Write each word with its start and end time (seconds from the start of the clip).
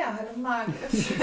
Ja, 0.00 0.16
hallo 0.18 0.34
Margit. 0.34 0.76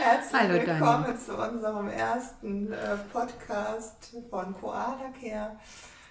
Herzlich 0.00 0.32
hallo, 0.32 0.54
willkommen 0.54 1.04
Dani. 1.04 1.16
zu 1.16 1.36
unserem 1.36 1.86
ersten 1.86 2.72
äh, 2.72 2.96
Podcast 3.12 4.16
von 4.28 4.52
Koala 4.52 5.12
Care. 5.20 5.56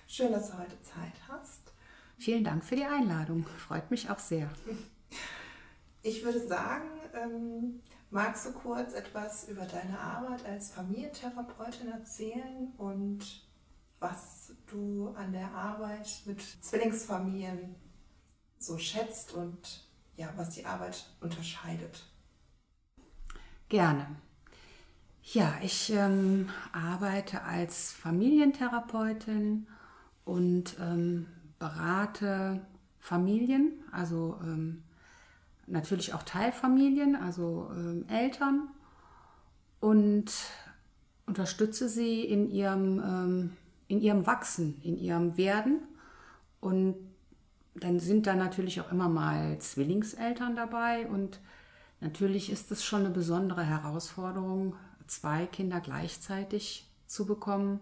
Schön, 0.07 0.31
dass 0.31 0.49
du 0.49 0.59
heute 0.59 0.81
Zeit 0.81 1.11
hast. 1.27 1.73
Vielen 2.17 2.45
Dank 2.45 2.63
für 2.63 2.77
die 2.77 2.85
Einladung. 2.85 3.45
Freut 3.67 3.91
mich 3.91 4.09
auch 4.09 4.19
sehr. 4.19 4.49
Ich 6.03 6.23
würde 6.23 6.47
sagen, 6.47 6.87
ähm, 7.21 7.81
magst 8.11 8.45
du 8.45 8.53
kurz 8.53 8.93
etwas 8.93 9.49
über 9.49 9.65
deine 9.65 9.99
Arbeit 9.99 10.45
als 10.45 10.71
Familientherapeutin 10.71 11.91
erzählen 11.91 12.71
und 12.77 13.45
was 13.99 14.53
du 14.67 15.13
an 15.17 15.33
der 15.33 15.51
Arbeit 15.51 16.21
mit 16.23 16.41
Zwillingsfamilien 16.61 17.75
so 18.57 18.77
schätzt 18.77 19.33
und 19.33 19.83
ja, 20.15 20.29
was 20.35 20.51
die 20.51 20.65
Arbeit 20.65 21.05
unterscheidet. 21.21 22.03
Gerne. 23.69 24.07
Ja, 25.23 25.55
ich 25.61 25.91
ähm, 25.91 26.49
arbeite 26.73 27.43
als 27.43 27.91
Familientherapeutin 27.91 29.67
und 30.25 30.75
ähm, 30.79 31.27
berate 31.59 32.61
Familien, 32.99 33.71
also 33.91 34.37
ähm, 34.43 34.83
natürlich 35.65 36.13
auch 36.13 36.23
Teilfamilien, 36.23 37.15
also 37.15 37.71
ähm, 37.73 38.05
Eltern 38.09 38.67
und 39.79 40.31
unterstütze 41.25 41.87
sie 41.87 42.21
in 42.25 42.49
ihrem, 42.49 42.99
ähm, 42.99 43.53
in 43.87 44.01
ihrem 44.01 44.27
Wachsen, 44.27 44.79
in 44.83 44.97
ihrem 44.97 45.37
Werden 45.37 45.79
und 46.59 46.95
dann 47.75 47.99
sind 47.99 48.27
da 48.27 48.35
natürlich 48.35 48.81
auch 48.81 48.91
immer 48.91 49.09
mal 49.09 49.57
Zwillingseltern 49.57 50.55
dabei 50.55 51.07
und 51.07 51.39
natürlich 52.01 52.51
ist 52.51 52.71
es 52.71 52.83
schon 52.83 53.01
eine 53.01 53.09
besondere 53.09 53.63
Herausforderung, 53.63 54.75
zwei 55.07 55.45
Kinder 55.45 55.79
gleichzeitig 55.79 56.87
zu 57.07 57.25
bekommen 57.25 57.81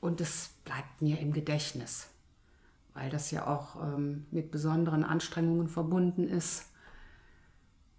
und 0.00 0.20
es 0.20 0.50
bleibt 0.64 1.02
mir 1.02 1.18
im 1.20 1.32
Gedächtnis, 1.32 2.08
weil 2.94 3.10
das 3.10 3.30
ja 3.30 3.46
auch 3.46 3.82
ähm, 3.82 4.26
mit 4.30 4.50
besonderen 4.50 5.04
Anstrengungen 5.04 5.68
verbunden 5.68 6.28
ist. 6.28 6.66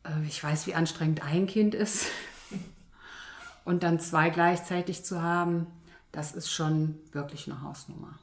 Äh, 0.04 0.24
ich 0.26 0.44
weiß, 0.44 0.68
wie 0.68 0.76
anstrengend 0.76 1.24
ein 1.24 1.48
Kind 1.48 1.76
ist 1.76 2.08
und 3.66 3.84
dann 3.84 4.00
zwei 4.00 4.30
gleichzeitig 4.30 5.06
zu 5.06 5.22
haben, 5.22 5.68
das 6.12 6.34
ist 6.34 6.52
schon 6.52 6.96
wirklich 7.12 7.50
eine 7.50 7.62
Hausnummer. 7.62 8.18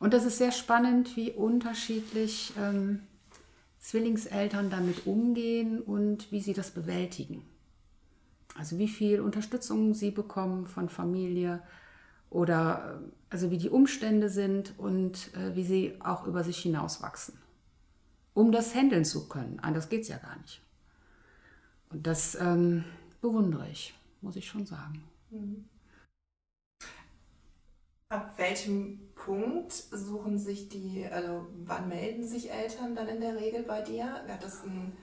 Und 0.00 0.14
das 0.14 0.24
ist 0.24 0.38
sehr 0.38 0.50
spannend, 0.50 1.14
wie 1.16 1.30
unterschiedlich 1.30 2.52
ähm, 2.58 3.02
Zwillingseltern 3.78 4.70
damit 4.70 5.06
umgehen 5.06 5.80
und 5.80 6.32
wie 6.32 6.40
sie 6.40 6.54
das 6.54 6.70
bewältigen. 6.70 7.42
Also 8.56 8.78
wie 8.78 8.88
viel 8.88 9.20
Unterstützung 9.20 9.94
sie 9.94 10.10
bekommen 10.10 10.66
von 10.66 10.88
Familie 10.88 11.62
oder 12.30 13.00
äh, 13.00 13.10
also 13.28 13.50
wie 13.50 13.58
die 13.58 13.68
Umstände 13.68 14.30
sind 14.30 14.78
und 14.78 15.34
äh, 15.34 15.54
wie 15.54 15.64
sie 15.64 15.94
auch 16.00 16.26
über 16.26 16.44
sich 16.44 16.58
hinauswachsen. 16.58 17.38
Um 18.32 18.52
das 18.52 18.74
handeln 18.74 19.04
zu 19.04 19.28
können. 19.28 19.60
Anders 19.60 19.90
geht 19.90 20.02
es 20.02 20.08
ja 20.08 20.16
gar 20.16 20.38
nicht. 20.38 20.62
Und 21.90 22.06
das 22.06 22.36
ähm, 22.36 22.84
bewundere 23.20 23.68
ich, 23.70 23.94
muss 24.22 24.36
ich 24.36 24.46
schon 24.46 24.64
sagen. 24.64 25.04
Mhm. 25.30 25.66
Ab 28.10 28.34
welchem 28.38 28.98
Punkt 29.14 29.72
suchen 29.72 30.36
sich 30.36 30.68
die, 30.68 31.06
also 31.06 31.46
wann 31.64 31.88
melden 31.88 32.26
sich 32.26 32.50
Eltern 32.50 32.96
dann 32.96 33.06
in 33.06 33.20
der 33.20 33.36
Regel 33.36 33.62
bei 33.62 33.82
dir? 33.82 34.16
Das 34.40 34.64
ein, 34.64 34.96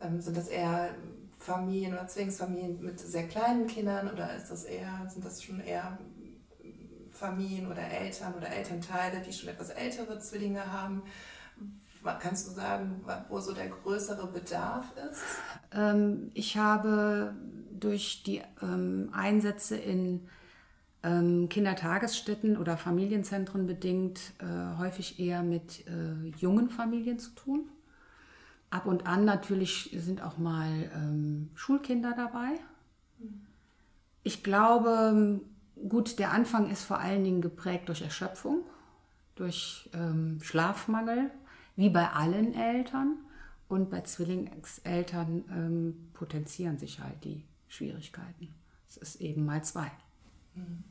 ähm, 0.00 0.22
sind 0.22 0.38
das 0.38 0.48
eher 0.48 0.94
Familien 1.38 1.92
oder 1.92 2.06
Zwillingsfamilien 2.06 2.80
mit 2.80 2.98
sehr 2.98 3.28
kleinen 3.28 3.66
Kindern 3.66 4.10
oder 4.10 4.34
ist 4.34 4.50
das 4.50 4.64
eher, 4.64 5.06
sind 5.10 5.22
das 5.22 5.42
schon 5.42 5.60
eher 5.60 5.98
Familien 7.10 7.70
oder 7.70 7.82
Eltern 7.82 8.32
oder 8.34 8.48
Elternteile, 8.48 9.20
die 9.20 9.34
schon 9.34 9.50
etwas 9.50 9.68
ältere 9.68 10.18
Zwillinge 10.18 10.72
haben? 10.72 11.02
Kannst 12.20 12.48
du 12.48 12.52
sagen, 12.52 13.04
wo 13.28 13.38
so 13.40 13.52
der 13.52 13.68
größere 13.68 14.26
Bedarf 14.28 14.86
ist? 15.10 15.22
Ähm, 15.72 16.30
ich 16.32 16.56
habe 16.56 17.34
durch 17.78 18.22
die 18.22 18.40
ähm, 18.62 19.10
Einsätze 19.12 19.76
in 19.76 20.26
Kindertagesstätten 21.02 22.58
oder 22.58 22.76
Familienzentren 22.76 23.66
bedingt 23.66 24.20
äh, 24.38 24.78
häufig 24.78 25.18
eher 25.18 25.42
mit 25.42 25.86
äh, 25.86 26.28
jungen 26.38 26.68
Familien 26.68 27.18
zu 27.18 27.30
tun. 27.30 27.68
Ab 28.68 28.86
und 28.86 29.06
an 29.06 29.24
natürlich 29.24 29.90
sind 29.96 30.22
auch 30.22 30.36
mal 30.36 30.90
ähm, 30.94 31.50
Schulkinder 31.54 32.12
dabei. 32.14 32.50
Ich 34.22 34.42
glaube, 34.42 35.40
gut, 35.88 36.18
der 36.18 36.32
Anfang 36.32 36.70
ist 36.70 36.84
vor 36.84 36.98
allen 36.98 37.24
Dingen 37.24 37.40
geprägt 37.40 37.88
durch 37.88 38.02
Erschöpfung, 38.02 38.62
durch 39.36 39.88
ähm, 39.94 40.38
Schlafmangel, 40.42 41.30
wie 41.76 41.88
bei 41.88 42.10
allen 42.10 42.54
Eltern. 42.54 43.16
Und 43.68 43.88
bei 43.88 44.02
Zwillingseltern 44.02 45.44
ähm, 45.50 46.10
potenzieren 46.12 46.76
sich 46.76 47.00
halt 47.00 47.24
die 47.24 47.44
Schwierigkeiten. 47.68 48.52
Es 48.88 48.96
ist 48.96 49.20
eben 49.20 49.46
mal 49.46 49.62
zwei. 49.62 49.90
Mhm. 50.56 50.89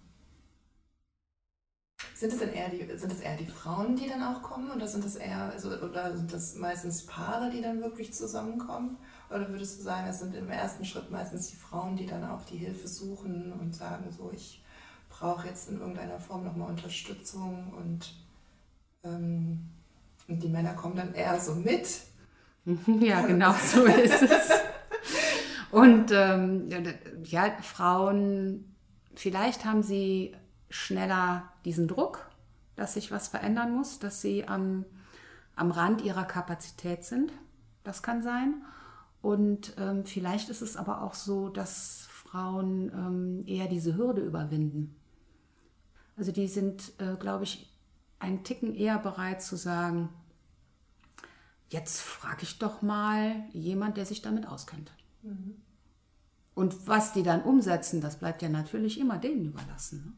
Sind 2.19 2.34
es 2.34 2.40
denn 2.40 2.52
eher 2.52 2.68
die, 2.68 2.85
sind 2.97 3.13
es 3.13 3.22
eher 3.22 3.38
die 3.38 3.46
Frauen, 3.46 3.96
die 3.96 4.09
dann 4.09 4.22
auch 4.22 4.41
kommen 4.41 4.69
oder 4.72 4.85
sind 4.85 5.06
das 5.06 5.16
eher, 5.16 5.53
also, 5.53 5.69
oder 5.69 6.18
sind 6.18 6.34
das 6.34 6.53
meistens 6.56 7.06
Paare, 7.06 7.50
die 7.50 7.62
dann 7.62 7.81
wirklich 7.81 8.13
zusammenkommen? 8.13 8.97
Oder 9.30 9.47
würdest 9.47 9.80
du 9.80 9.84
sagen, 9.84 10.06
es 10.09 10.19
sind 10.19 10.35
im 10.35 10.50
ersten 10.50 10.84
Schritt 10.84 11.09
meistens 11.09 11.47
die 11.47 11.56
Frauen, 11.56 11.96
die 11.96 12.06
dann 12.06 12.29
auch 12.29 12.44
die 12.44 12.58
Hilfe 12.58 12.90
suchen 12.90 13.53
und 13.53 13.74
sagen, 13.74 14.12
so 14.12 14.31
ich 14.35 14.62
brauche 15.08 15.47
jetzt 15.47 15.69
in 15.69 15.79
irgendeiner 15.79 16.19
Form 16.19 16.44
nochmal 16.44 16.69
Unterstützung 16.72 17.72
und, 17.78 18.13
ähm, 19.06 19.69
und 20.28 20.44
die 20.44 20.50
Männer 20.50 20.74
kommen 20.74 20.97
dann 20.97 21.13
eher 21.13 21.40
so 21.40 21.56
mit? 21.56 22.02
Ja, 23.00 23.22
genau 23.22 23.53
so 23.53 23.85
ist 23.85 24.24
es. 24.24 24.52
Und 25.72 26.12
ähm, 26.12 26.69
ja, 27.24 27.50
Frauen, 27.62 28.75
vielleicht 29.16 29.63
haben 29.63 29.84
sie 29.84 30.35
schneller 30.69 31.52
diesen 31.66 31.88
Druck, 31.88 32.30
dass 32.75 32.94
sich 32.94 33.12
was 33.12 33.28
verändern 33.28 33.75
muss, 33.75 34.00
dass 34.00 34.22
sie 34.22 34.47
am, 34.47 34.85
am 35.56 35.72
Rand 35.72 36.02
ihrer 36.02 36.25
Kapazität 36.25 37.03
sind. 37.03 37.31
Das 37.84 38.03
kann 38.03 38.22
sein. 38.22 38.63
Und 39.22 39.74
ähm, 39.78 40.06
vielleicht 40.06 40.50
ist 40.50 40.62
es 40.62 40.78
aber 40.78 41.02
auch 41.02 41.13
so, 41.13 41.50
dass 41.50 42.08
Frauen 42.09 42.91
ähm, 42.94 43.44
eher 43.47 43.68
diese 43.68 43.97
Hürde 43.97 44.22
überwinden. 44.22 44.96
Also 46.16 46.31
die 46.31 46.47
sind, 46.47 46.94
äh, 47.00 47.16
glaube 47.16 47.44
ich, 47.44 47.69
einen 48.19 48.44
Ticken 48.44 48.75
eher 48.75 49.00
bereit 49.00 49.41
zu 49.41 49.56
sagen, 49.56 50.09
jetzt 51.69 52.02
frage 52.02 52.44
ich 52.44 52.59
doch 52.59 52.81
mal 52.81 53.44
jemand, 53.52 53.97
der 53.97 54.06
sich 54.06 54.22
damit 54.22 54.47
auskennt. 54.47 54.91
Mhm. 55.24 55.56
Und 56.56 56.88
was 56.88 57.13
die 57.13 57.24
dann 57.24 57.41
umsetzen, 57.41 58.02
das 58.02 58.19
bleibt 58.19 58.41
ja 58.41 58.50
natürlich 58.50 59.00
immer 59.00 59.18
denen 59.18 59.46
überlassen. 59.46 60.03
Ne? 60.06 60.13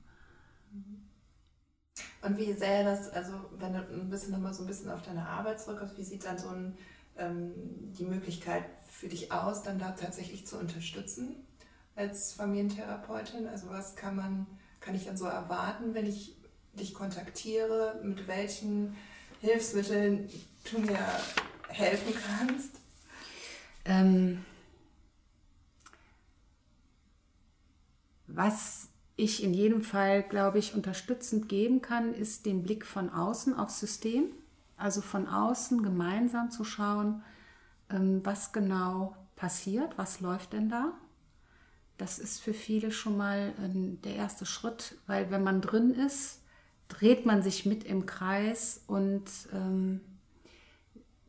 Und 2.22 2.38
wie 2.38 2.54
sähe 2.54 2.84
das, 2.84 3.10
also 3.10 3.34
wenn 3.58 3.74
du 3.74 3.80
ein 3.80 4.10
bisschen 4.10 4.32
nochmal 4.32 4.54
so 4.54 4.64
ein 4.64 4.68
bisschen 4.68 4.92
auf 4.92 5.02
deine 5.02 5.28
Arbeit 5.28 5.60
zurückkommst, 5.60 5.98
wie 5.98 6.04
sieht 6.04 6.24
dann 6.24 6.38
so 6.38 6.50
ein, 6.50 6.78
ähm, 7.18 7.54
die 7.98 8.06
Möglichkeit 8.06 8.64
für 8.90 9.08
dich 9.08 9.32
aus, 9.32 9.64
dann 9.64 9.80
da 9.80 9.92
tatsächlich 9.92 10.46
zu 10.46 10.58
unterstützen 10.58 11.36
als 11.96 12.34
Familientherapeutin? 12.34 13.48
Also 13.48 13.70
was 13.70 13.96
kann 13.96 14.16
man, 14.16 14.46
kann 14.80 14.94
ich 14.94 15.06
dann 15.06 15.18
so 15.18 15.26
erwarten, 15.26 15.96
wenn 15.96 16.06
ich 16.06 16.36
dich 16.74 16.94
kontaktiere, 16.94 18.00
mit 18.04 18.28
welchen 18.28 18.96
Hilfsmitteln 19.40 20.30
du 20.72 20.80
mir 20.80 21.00
helfen 21.70 22.14
kannst? 22.14 22.72
Ähm, 23.84 24.46
was 28.28 28.81
ich 29.22 29.44
in 29.44 29.54
jedem 29.54 29.84
Fall, 29.84 30.24
glaube 30.24 30.58
ich, 30.58 30.74
unterstützend 30.74 31.48
geben 31.48 31.82
kann, 31.82 32.14
ist 32.14 32.46
den 32.46 32.64
Blick 32.64 32.86
von 32.86 33.10
außen 33.10 33.54
aufs 33.54 33.80
System. 33.80 34.32
Also 34.78 35.02
von 35.02 35.28
außen 35.28 35.84
gemeinsam 35.84 36.50
zu 36.50 36.64
schauen, 36.64 37.22
ähm, 37.92 38.22
was 38.24 38.52
genau 38.52 39.16
passiert, 39.36 39.96
was 39.98 40.22
läuft 40.22 40.54
denn 40.54 40.70
da. 40.70 40.94
Das 41.98 42.18
ist 42.18 42.42
für 42.42 42.54
viele 42.54 42.92
schon 42.92 43.16
mal 43.16 43.54
ähm, 43.64 44.02
der 44.02 44.16
erste 44.16 44.48
Schritt, 44.48 44.96
weil 45.06 45.30
wenn 45.30 45.44
man 45.44 45.62
drin 45.62 45.94
ist, 45.94 46.42
dreht 46.88 47.28
man 47.28 47.44
sich 47.44 47.68
mit 47.68 47.84
im 47.84 48.08
Kreis 48.08 48.84
und 48.88 49.30
ähm, 49.54 50.02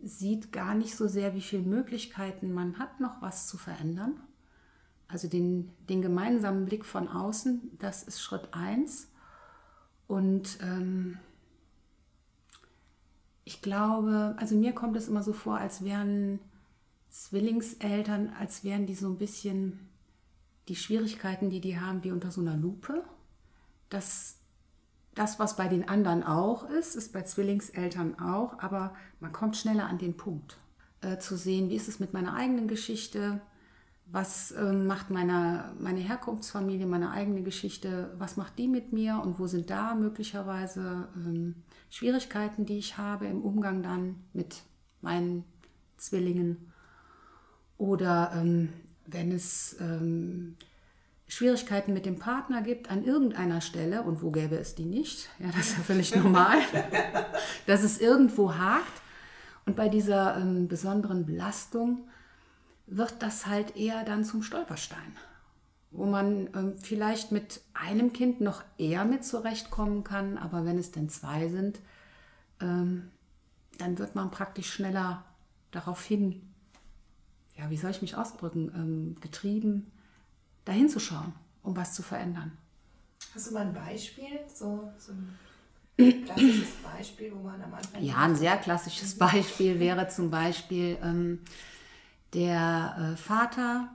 sieht 0.02 0.50
gar 0.50 0.74
nicht 0.74 0.96
so 0.96 1.08
sehr, 1.08 1.34
wie 1.34 1.42
viele 1.42 1.62
Möglichkeiten 1.62 2.54
man 2.54 2.78
hat, 2.78 3.00
noch 3.00 3.20
was 3.20 3.48
zu 3.48 3.58
verändern. 3.58 4.18
Also 5.12 5.28
den, 5.28 5.70
den 5.90 6.00
gemeinsamen 6.00 6.64
Blick 6.64 6.86
von 6.86 7.06
außen, 7.06 7.76
das 7.78 8.02
ist 8.02 8.22
Schritt 8.22 8.48
1. 8.52 9.10
Und 10.06 10.58
ähm, 10.62 11.18
ich 13.44 13.60
glaube, 13.60 14.34
also 14.38 14.56
mir 14.56 14.72
kommt 14.72 14.96
es 14.96 15.08
immer 15.08 15.22
so 15.22 15.34
vor, 15.34 15.58
als 15.58 15.84
wären 15.84 16.38
Zwillingseltern, 17.10 18.32
als 18.40 18.64
wären 18.64 18.86
die 18.86 18.94
so 18.94 19.06
ein 19.06 19.18
bisschen 19.18 19.90
die 20.68 20.76
Schwierigkeiten, 20.76 21.50
die 21.50 21.60
die 21.60 21.78
haben, 21.78 22.04
wie 22.04 22.12
unter 22.12 22.30
so 22.30 22.40
einer 22.40 22.56
Lupe. 22.56 23.04
Das, 23.90 24.38
das, 25.14 25.38
was 25.38 25.56
bei 25.56 25.68
den 25.68 25.86
anderen 25.86 26.22
auch 26.22 26.70
ist, 26.70 26.96
ist 26.96 27.12
bei 27.12 27.20
Zwillingseltern 27.20 28.18
auch, 28.18 28.60
aber 28.60 28.94
man 29.20 29.32
kommt 29.32 29.58
schneller 29.58 29.88
an 29.88 29.98
den 29.98 30.16
Punkt, 30.16 30.56
äh, 31.02 31.18
zu 31.18 31.36
sehen, 31.36 31.68
wie 31.68 31.76
ist 31.76 31.88
es 31.88 32.00
mit 32.00 32.14
meiner 32.14 32.34
eigenen 32.34 32.66
Geschichte, 32.66 33.42
was 34.06 34.50
äh, 34.52 34.72
macht 34.72 35.10
meine, 35.10 35.72
meine 35.78 36.00
Herkunftsfamilie, 36.00 36.86
meine 36.86 37.10
eigene 37.12 37.42
Geschichte, 37.42 38.12
was 38.18 38.36
macht 38.36 38.58
die 38.58 38.68
mit 38.68 38.92
mir 38.92 39.20
und 39.22 39.38
wo 39.38 39.46
sind 39.46 39.70
da 39.70 39.94
möglicherweise 39.94 41.08
ähm, 41.16 41.54
Schwierigkeiten, 41.88 42.66
die 42.66 42.78
ich 42.78 42.98
habe 42.98 43.26
im 43.26 43.42
Umgang 43.42 43.82
dann 43.82 44.16
mit 44.32 44.62
meinen 45.00 45.44
Zwillingen. 45.96 46.72
Oder 47.78 48.32
ähm, 48.34 48.70
wenn 49.06 49.32
es 49.32 49.76
ähm, 49.80 50.56
Schwierigkeiten 51.26 51.94
mit 51.94 52.04
dem 52.04 52.18
Partner 52.18 52.60
gibt 52.60 52.90
an 52.90 53.04
irgendeiner 53.04 53.62
Stelle, 53.62 54.02
und 54.02 54.22
wo 54.22 54.30
gäbe 54.30 54.56
es 54.56 54.74
die 54.74 54.84
nicht, 54.84 55.30
ja, 55.38 55.46
das 55.46 55.70
ist 55.70 55.78
ja 55.78 55.82
völlig 55.82 56.14
normal, 56.22 56.58
dass 57.66 57.82
es 57.82 58.00
irgendwo 58.00 58.54
hakt. 58.54 59.00
Und 59.64 59.76
bei 59.76 59.88
dieser 59.88 60.36
ähm, 60.36 60.68
besonderen 60.68 61.24
Belastung 61.24 62.08
wird 62.86 63.22
das 63.22 63.46
halt 63.46 63.76
eher 63.76 64.04
dann 64.04 64.24
zum 64.24 64.42
Stolperstein, 64.42 65.16
wo 65.90 66.06
man 66.06 66.48
ähm, 66.54 66.78
vielleicht 66.78 67.32
mit 67.32 67.60
einem 67.74 68.12
Kind 68.12 68.40
noch 68.40 68.62
eher 68.78 69.04
mit 69.04 69.24
zurechtkommen 69.24 70.04
kann, 70.04 70.38
aber 70.38 70.64
wenn 70.64 70.78
es 70.78 70.90
denn 70.92 71.08
zwei 71.08 71.48
sind, 71.48 71.78
ähm, 72.60 73.10
dann 73.78 73.98
wird 73.98 74.14
man 74.14 74.30
praktisch 74.30 74.70
schneller 74.72 75.24
darauf 75.70 76.04
hin, 76.04 76.42
ja, 77.56 77.70
wie 77.70 77.76
soll 77.76 77.90
ich 77.90 78.02
mich 78.02 78.16
ausdrücken, 78.16 78.72
ähm, 78.74 79.20
getrieben, 79.20 79.90
dahin 80.64 80.88
zu 80.88 81.00
schauen, 81.00 81.32
um 81.62 81.76
was 81.76 81.94
zu 81.94 82.02
verändern. 82.02 82.52
Hast 83.34 83.50
du 83.50 83.54
mal 83.54 83.66
ein 83.66 83.72
Beispiel, 83.72 84.40
so, 84.52 84.92
so 84.98 85.12
ein 85.12 86.24
klassisches 86.24 86.74
Beispiel, 86.82 87.32
wo 87.34 87.42
man 87.42 87.62
am 87.62 87.72
Anfang. 87.74 88.02
Ja, 88.02 88.16
ein 88.16 88.36
sehr 88.36 88.56
klassisches 88.56 89.16
Beispiel 89.16 89.78
wäre 89.78 90.08
zum 90.08 90.30
Beispiel, 90.30 90.98
ähm, 91.02 91.40
der 92.34 93.12
äh, 93.12 93.16
Vater 93.16 93.88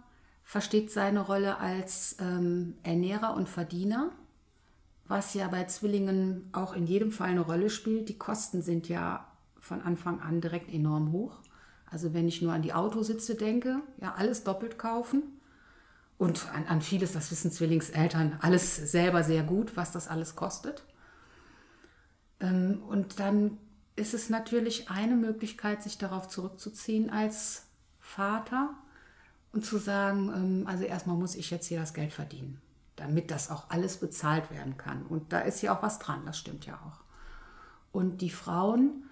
versteht 0.43 0.91
seine 0.91 1.21
Rolle 1.21 1.57
als 1.57 2.17
ähm, 2.19 2.75
Ernährer 2.83 3.35
und 3.35 3.49
Verdiener, 3.49 4.11
was 5.07 5.33
ja 5.33 5.47
bei 5.47 5.65
Zwillingen 5.65 6.49
auch 6.53 6.73
in 6.73 6.85
jedem 6.85 7.11
Fall 7.11 7.29
eine 7.29 7.41
Rolle 7.41 7.69
spielt. 7.69 8.09
Die 8.09 8.17
Kosten 8.17 8.61
sind 8.61 8.87
ja 8.87 9.27
von 9.59 9.81
Anfang 9.81 10.21
an 10.21 10.39
direkt 10.41 10.73
enorm 10.73 11.11
hoch. 11.11 11.39
Also 11.89 12.13
wenn 12.13 12.27
ich 12.27 12.41
nur 12.41 12.53
an 12.53 12.61
die 12.61 12.73
Autositze 12.73 13.35
denke, 13.35 13.81
ja, 14.01 14.13
alles 14.15 14.43
doppelt 14.43 14.77
kaufen. 14.77 15.23
Und 16.17 16.47
an, 16.53 16.65
an 16.65 16.81
vieles, 16.81 17.13
das 17.13 17.29
wissen 17.29 17.51
Zwillingseltern, 17.51 18.39
alles 18.41 18.75
selber 18.75 19.23
sehr 19.23 19.43
gut, 19.43 19.77
was 19.77 19.91
das 19.91 20.07
alles 20.07 20.35
kostet. 20.35 20.83
Ähm, 22.39 22.81
und 22.87 23.19
dann 23.19 23.57
ist 23.95 24.13
es 24.13 24.29
natürlich 24.29 24.89
eine 24.89 25.15
Möglichkeit, 25.15 25.83
sich 25.83 25.97
darauf 25.97 26.27
zurückzuziehen 26.27 27.09
als 27.09 27.66
Vater 28.07 28.69
und 29.51 29.65
zu 29.65 29.77
sagen, 29.77 30.31
ähm, 30.33 30.67
also 30.67 30.85
erstmal 30.85 31.17
muss 31.17 31.35
ich 31.35 31.51
jetzt 31.51 31.67
hier 31.67 31.79
das 31.79 31.93
Geld 31.93 32.13
verdienen, 32.13 32.61
damit 32.95 33.31
das 33.31 33.51
auch 33.51 33.69
alles 33.69 33.97
bezahlt 33.97 34.49
werden 34.49 34.77
kann. 34.77 35.03
Und 35.03 35.33
da 35.33 35.39
ist 35.39 35.61
ja 35.61 35.75
auch 35.75 35.83
was 35.83 35.99
dran, 35.99 36.21
das 36.25 36.37
stimmt 36.37 36.65
ja 36.65 36.75
auch. 36.75 37.01
Und 37.91 38.21
die 38.21 38.29
Frauen, 38.29 39.03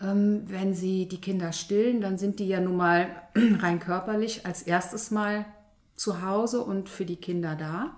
ähm, 0.00 0.42
wenn 0.46 0.72
sie 0.72 1.06
die 1.06 1.20
Kinder 1.20 1.52
stillen, 1.52 2.00
dann 2.00 2.16
sind 2.16 2.38
die 2.38 2.48
ja 2.48 2.60
nun 2.60 2.76
mal 2.76 3.08
rein 3.36 3.80
körperlich 3.80 4.46
als 4.46 4.62
erstes 4.62 5.10
Mal 5.10 5.44
zu 5.94 6.22
Hause 6.22 6.62
und 6.62 6.88
für 6.88 7.04
die 7.04 7.16
Kinder 7.16 7.54
da. 7.54 7.96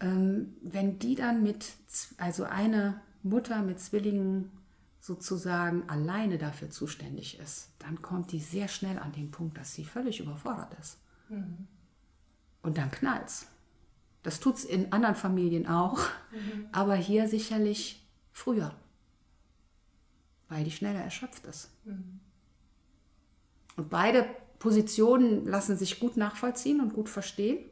Ähm, 0.00 0.54
wenn 0.60 0.98
die 0.98 1.14
dann 1.14 1.42
mit, 1.42 1.72
also 2.18 2.44
eine 2.44 3.00
Mutter 3.22 3.62
mit 3.62 3.80
Zwillingen 3.80 4.50
sozusagen 5.06 5.88
alleine 5.88 6.36
dafür 6.36 6.68
zuständig 6.68 7.38
ist, 7.38 7.70
dann 7.78 8.02
kommt 8.02 8.32
die 8.32 8.40
sehr 8.40 8.66
schnell 8.66 8.98
an 8.98 9.12
den 9.12 9.30
Punkt, 9.30 9.56
dass 9.56 9.72
sie 9.72 9.84
völlig 9.84 10.18
überfordert 10.18 10.74
ist. 10.80 10.98
Mhm. 11.28 11.68
Und 12.62 12.76
dann 12.76 12.90
knallt's. 12.90 13.46
Das 14.24 14.40
tut 14.40 14.56
es 14.56 14.64
in 14.64 14.92
anderen 14.92 15.14
Familien 15.14 15.68
auch, 15.68 16.00
mhm. 16.32 16.66
aber 16.72 16.96
hier 16.96 17.28
sicherlich 17.28 18.04
früher, 18.32 18.74
weil 20.48 20.64
die 20.64 20.72
schneller 20.72 21.00
erschöpft 21.00 21.46
ist. 21.46 21.70
Mhm. 21.84 22.18
Und 23.76 23.88
beide 23.88 24.26
Positionen 24.58 25.46
lassen 25.46 25.76
sich 25.76 26.00
gut 26.00 26.16
nachvollziehen 26.16 26.80
und 26.80 26.94
gut 26.94 27.08
verstehen. 27.08 27.64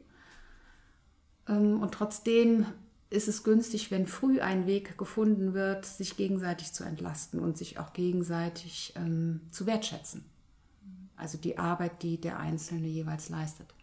Ähm, 1.49 1.81
und 1.81 1.93
trotzdem 1.93 2.65
ist 3.09 3.27
es 3.27 3.43
günstig, 3.43 3.91
wenn 3.91 4.07
früh 4.07 4.41
ein 4.41 4.65
Weg 4.65 4.97
gefunden 4.97 5.53
wird, 5.53 5.85
sich 5.85 6.17
gegenseitig 6.17 6.73
zu 6.73 6.83
entlasten 6.83 7.39
und 7.39 7.57
sich 7.57 7.79
auch 7.79 7.93
gegenseitig 7.93 8.93
ähm, 8.95 9.41
zu 9.51 9.65
wertschätzen. 9.65 10.25
Also 11.15 11.37
die 11.37 11.57
Arbeit, 11.57 12.03
die 12.03 12.19
der 12.19 12.39
Einzelne 12.39 12.87
jeweils 12.87 13.29
leistet. 13.29 13.73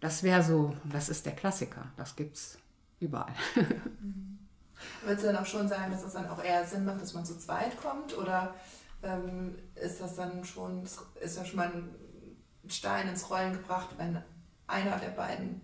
Das 0.00 0.22
wäre 0.22 0.42
so, 0.42 0.74
das 0.84 1.08
ist 1.08 1.26
der 1.26 1.34
Klassiker, 1.34 1.92
das 1.96 2.16
gibt 2.16 2.36
es 2.36 2.58
überall. 3.00 3.34
Würdest 5.04 5.24
du 5.24 5.32
dann 5.32 5.42
auch 5.42 5.46
schon 5.46 5.68
sagen, 5.68 5.92
dass 5.92 6.04
es 6.04 6.14
dann 6.14 6.28
auch 6.28 6.42
eher 6.42 6.66
Sinn 6.66 6.84
macht, 6.84 7.02
dass 7.02 7.14
man 7.14 7.24
zu 7.24 7.38
zweit 7.38 7.78
kommt? 7.80 8.16
Oder 8.16 8.54
ähm, 9.02 9.56
ist 9.74 10.00
das 10.00 10.16
dann 10.16 10.44
schon, 10.44 10.82
ist 10.82 11.36
da 11.36 11.44
schon 11.44 11.56
mal 11.56 11.70
ein 11.72 12.70
Stein 12.70 13.08
ins 13.08 13.28
Rollen 13.30 13.52
gebracht, 13.52 13.90
wenn 13.98 14.22
einer 14.66 14.98
der 14.98 15.10
beiden 15.10 15.60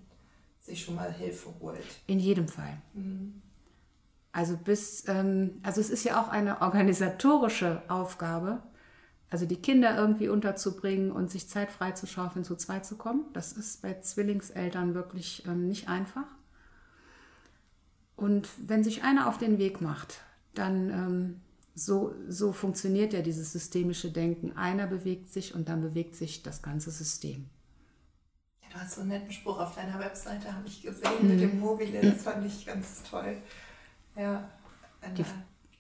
sich 0.67 0.85
schon 0.85 0.95
mal 0.95 1.13
Hilfe 1.13 1.49
holt. 1.61 1.85
In 2.07 2.19
jedem 2.19 2.49
Fall. 2.49 2.77
Mhm. 2.95 3.43
Also 4.33 4.57
bis, 4.57 5.09
ähm, 5.09 5.61
also 5.63 5.81
es 5.81 5.89
ist 5.89 6.05
ja 6.05 6.21
auch 6.21 6.29
eine 6.29 6.61
organisatorische 6.61 7.83
Aufgabe, 7.89 8.63
also 9.31 9.47
die 9.47 9.57
Kinder 9.57 9.97
irgendwie 9.97 10.29
unterzubringen 10.29 11.11
und 11.11 11.31
sich 11.31 11.49
Zeit 11.49 11.73
frei 11.73 11.93
zu 11.93 12.07
schaufeln, 12.07 12.45
zu 12.45 12.55
zweit 12.57 12.85
zu 12.85 12.97
kommen. 12.97 13.25
Das 13.33 13.53
ist 13.53 13.83
bei 13.83 13.99
Zwillingseltern 13.99 14.95
wirklich 14.95 15.45
ähm, 15.47 15.69
nicht 15.69 15.89
einfach. 15.89 16.27
Und 18.15 18.49
wenn 18.59 18.85
sich 18.85 19.03
einer 19.05 19.29
auf 19.29 19.39
den 19.39 19.59
Weg 19.59 19.81
macht, 19.81 20.21
dann 20.55 20.91
ähm, 20.91 21.41
so, 21.75 22.15
so 22.29 22.53
funktioniert 22.53 23.13
ja 23.13 23.23
dieses 23.23 23.53
systemische 23.53 24.11
Denken. 24.11 24.57
Einer 24.57 24.87
bewegt 24.87 25.33
sich 25.33 25.55
und 25.55 25.69
dann 25.69 25.83
bewegt 25.83 26.15
sich 26.15 26.43
das 26.43 26.63
ganze 26.63 26.91
System. 26.91 27.47
Du 28.77 28.83
hast 28.83 28.97
so 28.97 29.01
einen 29.01 29.09
netten 29.09 29.33
Spruch 29.33 29.59
auf 29.59 29.75
deiner 29.75 29.99
Webseite, 29.99 30.53
habe 30.53 30.67
ich 30.67 30.83
gesehen, 30.83 31.11
mhm. 31.23 31.29
mit 31.29 31.41
dem 31.41 31.61
Mobile. 31.61 31.99
Das 32.03 32.25
fand 32.25 32.45
ich 32.45 32.67
ganz 32.67 33.03
toll. 33.05 33.39
Ja. 34.15 34.51
Die 35.17 35.25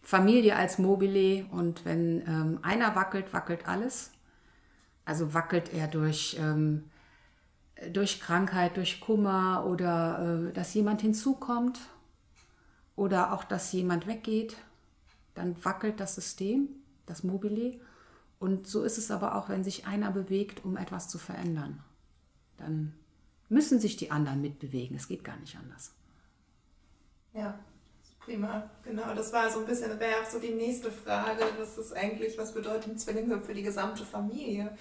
Familie 0.00 0.56
als 0.56 0.78
Mobile 0.78 1.44
und 1.50 1.84
wenn 1.84 2.22
ähm, 2.26 2.58
einer 2.62 2.96
wackelt, 2.96 3.34
wackelt 3.34 3.68
alles. 3.68 4.12
Also 5.04 5.34
wackelt 5.34 5.74
er 5.74 5.88
durch, 5.88 6.38
ähm, 6.40 6.84
durch 7.92 8.18
Krankheit, 8.18 8.78
durch 8.78 8.98
Kummer 9.00 9.66
oder 9.66 10.48
äh, 10.48 10.52
dass 10.54 10.72
jemand 10.72 11.02
hinzukommt 11.02 11.78
oder 12.94 13.34
auch, 13.34 13.44
dass 13.44 13.72
jemand 13.72 14.06
weggeht. 14.06 14.56
Dann 15.34 15.62
wackelt 15.62 16.00
das 16.00 16.14
System, 16.14 16.68
das 17.04 17.24
Mobile. 17.24 17.78
Und 18.38 18.66
so 18.66 18.84
ist 18.84 18.96
es 18.96 19.10
aber 19.10 19.34
auch, 19.34 19.50
wenn 19.50 19.64
sich 19.64 19.86
einer 19.86 20.10
bewegt, 20.10 20.64
um 20.64 20.78
etwas 20.78 21.10
zu 21.10 21.18
verändern 21.18 21.82
dann 22.58 22.94
müssen 23.48 23.80
sich 23.80 23.96
die 23.96 24.10
anderen 24.10 24.40
mitbewegen. 24.40 24.96
Es 24.96 25.08
geht 25.08 25.24
gar 25.24 25.36
nicht 25.36 25.56
anders. 25.56 25.92
Ja, 27.32 27.58
prima. 28.20 28.70
Genau, 28.82 29.14
das 29.14 29.32
war 29.32 29.50
so 29.50 29.60
ein 29.60 29.66
bisschen, 29.66 29.98
wäre 30.00 30.22
auch 30.22 30.30
so 30.30 30.38
die 30.38 30.54
nächste 30.54 30.90
Frage. 30.90 31.42
Was 31.58 31.78
ist 31.78 31.92
eigentlich, 31.92 32.36
was 32.38 32.52
bedeutet 32.52 32.98
Zwillinge 33.00 33.40
für 33.40 33.54
die 33.54 33.62
gesamte 33.62 34.04
Familie? 34.04 34.76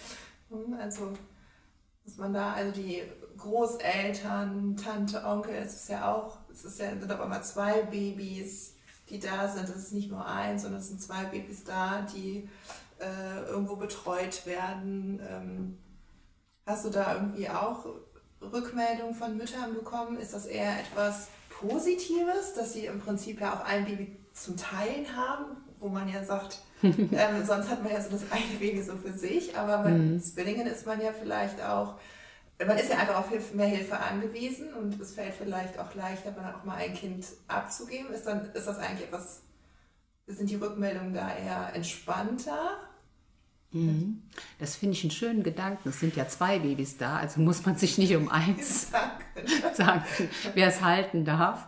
Hm, 0.50 0.74
also, 0.80 1.14
dass 2.06 2.18
man 2.18 2.34
da, 2.34 2.54
also 2.54 2.72
die 2.72 3.04
Großeltern, 3.38 4.78
Tante, 4.78 5.24
Onkel, 5.24 5.56
es 5.56 5.76
ist 5.76 5.90
ja 5.90 6.14
auch, 6.14 6.38
es 6.52 6.66
ist 6.66 6.80
ja, 6.80 6.90
sind 6.98 7.12
aber 7.12 7.26
immer 7.26 7.42
zwei 7.42 7.84
Babys, 7.84 8.76
die 9.10 9.20
da 9.20 9.48
sind. 9.48 9.70
Es 9.70 9.76
ist 9.76 9.94
nicht 9.94 10.10
nur 10.10 10.26
eins, 10.26 10.64
sondern 10.64 10.80
es 10.80 10.88
sind 10.88 11.02
zwei 11.02 11.26
Babys 11.26 11.64
da, 11.64 12.02
die 12.02 12.50
äh, 13.00 13.50
irgendwo 13.50 13.76
betreut 13.76 14.46
werden. 14.46 15.20
Ähm, 15.28 15.78
Hast 16.66 16.84
du 16.86 16.90
da 16.90 17.14
irgendwie 17.14 17.48
auch 17.48 17.86
Rückmeldungen 18.42 19.14
von 19.14 19.38
Müttern 19.38 19.74
bekommen? 19.74 20.18
Ist 20.18 20.34
das 20.34 20.46
eher 20.48 20.80
etwas 20.80 21.28
Positives, 21.50 22.54
dass 22.56 22.74
sie 22.74 22.88
im 22.88 23.00
Prinzip 23.00 23.40
ja 23.40 23.54
auch 23.54 23.66
ein 23.66 23.86
Baby 23.86 24.18
zum 24.34 24.58
Teilen 24.58 25.16
haben, 25.16 25.58
wo 25.80 25.88
man 25.88 26.10
ja 26.10 26.24
sagt, 26.24 26.60
ähm, 26.84 27.46
sonst 27.46 27.70
hat 27.70 27.84
man 27.84 27.92
ja 27.92 28.02
so 28.02 28.10
das 28.10 28.32
eine 28.32 28.60
Baby 28.60 28.82
so 28.82 28.98
für 28.98 29.14
sich, 29.14 29.56
aber 29.58 29.84
bei 29.84 29.92
mhm. 29.92 30.20
Zwillingen 30.20 30.68
ist 30.68 30.86
man 30.86 31.00
ja 31.00 31.12
vielleicht 31.14 31.64
auch, 31.64 31.96
man 32.60 32.78
ist 32.78 32.90
ja 32.90 32.98
einfach 32.98 33.20
auf 33.20 33.30
Hilfe, 33.30 33.56
mehr 33.56 33.68
Hilfe 33.68 34.00
angewiesen 34.00 34.74
und 34.74 35.00
es 35.00 35.14
fällt 35.14 35.34
vielleicht 35.34 35.78
auch 35.80 35.94
leichter, 35.94 36.32
dann 36.32 36.54
auch 36.54 36.64
mal 36.64 36.78
ein 36.78 36.94
Kind 36.94 37.26
abzugeben. 37.48 38.12
Ist, 38.12 38.26
dann, 38.26 38.52
ist 38.54 38.68
das 38.68 38.78
eigentlich 38.80 39.08
etwas, 39.08 39.42
sind 40.28 40.50
die 40.50 40.56
Rückmeldungen 40.56 41.14
da 41.14 41.36
eher 41.36 41.76
entspannter 41.76 42.80
Mhm. 43.76 44.22
Das 44.58 44.76
finde 44.76 44.94
ich 44.94 45.04
einen 45.04 45.12
schönen 45.12 45.44
Gedanken. 45.44 45.90
Es 45.90 46.00
sind 46.00 46.16
ja 46.16 46.28
zwei 46.28 46.60
Babys 46.60 46.98
da, 46.98 47.18
also 47.18 47.42
muss 47.42 47.66
man 47.66 47.76
sich 47.76 47.98
nicht 47.98 48.16
um 48.16 48.30
eins 48.30 48.90
sagen, 49.74 50.04
wer 50.54 50.68
es 50.68 50.82
halten 50.82 51.26
darf. 51.26 51.68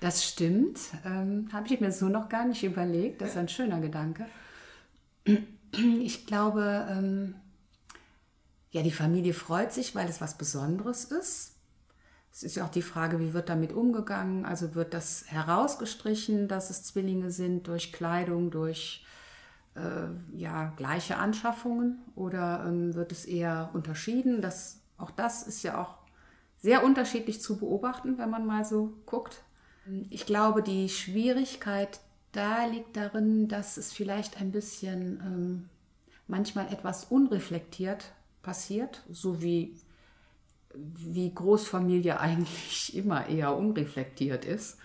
Das 0.00 0.24
stimmt. 0.24 0.78
Ähm, 1.04 1.48
Habe 1.52 1.66
ich 1.68 1.80
mir 1.80 1.92
so 1.92 2.08
noch 2.08 2.28
gar 2.28 2.44
nicht 2.44 2.62
überlegt. 2.64 3.20
Das 3.20 3.30
ist 3.30 3.36
ein 3.36 3.48
schöner 3.48 3.80
Gedanke. 3.80 4.26
Ich 5.72 6.26
glaube, 6.26 6.86
ähm, 6.90 7.34
ja, 8.70 8.82
die 8.82 8.90
Familie 8.90 9.34
freut 9.34 9.72
sich, 9.72 9.94
weil 9.94 10.08
es 10.08 10.20
was 10.20 10.38
Besonderes 10.38 11.04
ist. 11.04 11.54
Es 12.32 12.42
ist 12.42 12.56
ja 12.56 12.64
auch 12.64 12.70
die 12.70 12.82
Frage, 12.82 13.18
wie 13.20 13.32
wird 13.32 13.48
damit 13.48 13.72
umgegangen? 13.72 14.44
Also 14.44 14.74
wird 14.74 14.94
das 14.94 15.24
herausgestrichen, 15.26 16.48
dass 16.48 16.70
es 16.70 16.84
Zwillinge 16.84 17.30
sind 17.30 17.66
durch 17.66 17.92
Kleidung, 17.92 18.50
durch 18.50 19.04
ja, 20.36 20.72
gleiche 20.76 21.16
Anschaffungen 21.16 21.98
oder 22.14 22.64
ähm, 22.66 22.94
wird 22.94 23.12
es 23.12 23.24
eher 23.24 23.70
unterschieden? 23.72 24.40
Das, 24.42 24.80
auch 24.96 25.10
das 25.10 25.42
ist 25.42 25.62
ja 25.62 25.80
auch 25.80 25.94
sehr 26.58 26.84
unterschiedlich 26.84 27.40
zu 27.40 27.58
beobachten, 27.58 28.18
wenn 28.18 28.30
man 28.30 28.46
mal 28.46 28.64
so 28.64 28.94
guckt. 29.06 29.42
Ich 30.10 30.26
glaube, 30.26 30.62
die 30.62 30.88
Schwierigkeit 30.88 32.00
da 32.32 32.66
liegt 32.66 32.96
darin, 32.96 33.48
dass 33.48 33.76
es 33.76 33.92
vielleicht 33.92 34.40
ein 34.40 34.52
bisschen 34.52 35.20
ähm, 35.24 35.68
manchmal 36.26 36.72
etwas 36.72 37.04
unreflektiert 37.04 38.12
passiert, 38.42 39.02
so 39.10 39.40
wie, 39.40 39.74
wie 40.74 41.32
Großfamilie 41.32 42.20
eigentlich 42.20 42.94
immer 42.96 43.26
eher 43.26 43.56
unreflektiert 43.56 44.44
ist. 44.44 44.78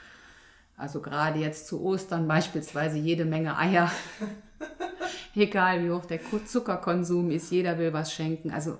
Also 0.77 1.01
gerade 1.01 1.39
jetzt 1.39 1.67
zu 1.67 1.83
Ostern 1.83 2.27
beispielsweise 2.27 2.97
jede 2.97 3.25
Menge 3.25 3.57
Eier. 3.57 3.91
Egal 5.35 5.83
wie 5.83 5.91
hoch 5.91 6.05
der 6.05 6.19
Zuckerkonsum 6.45 7.31
ist, 7.31 7.51
jeder 7.51 7.77
will 7.77 7.93
was 7.93 8.13
schenken. 8.13 8.51
Also 8.51 8.77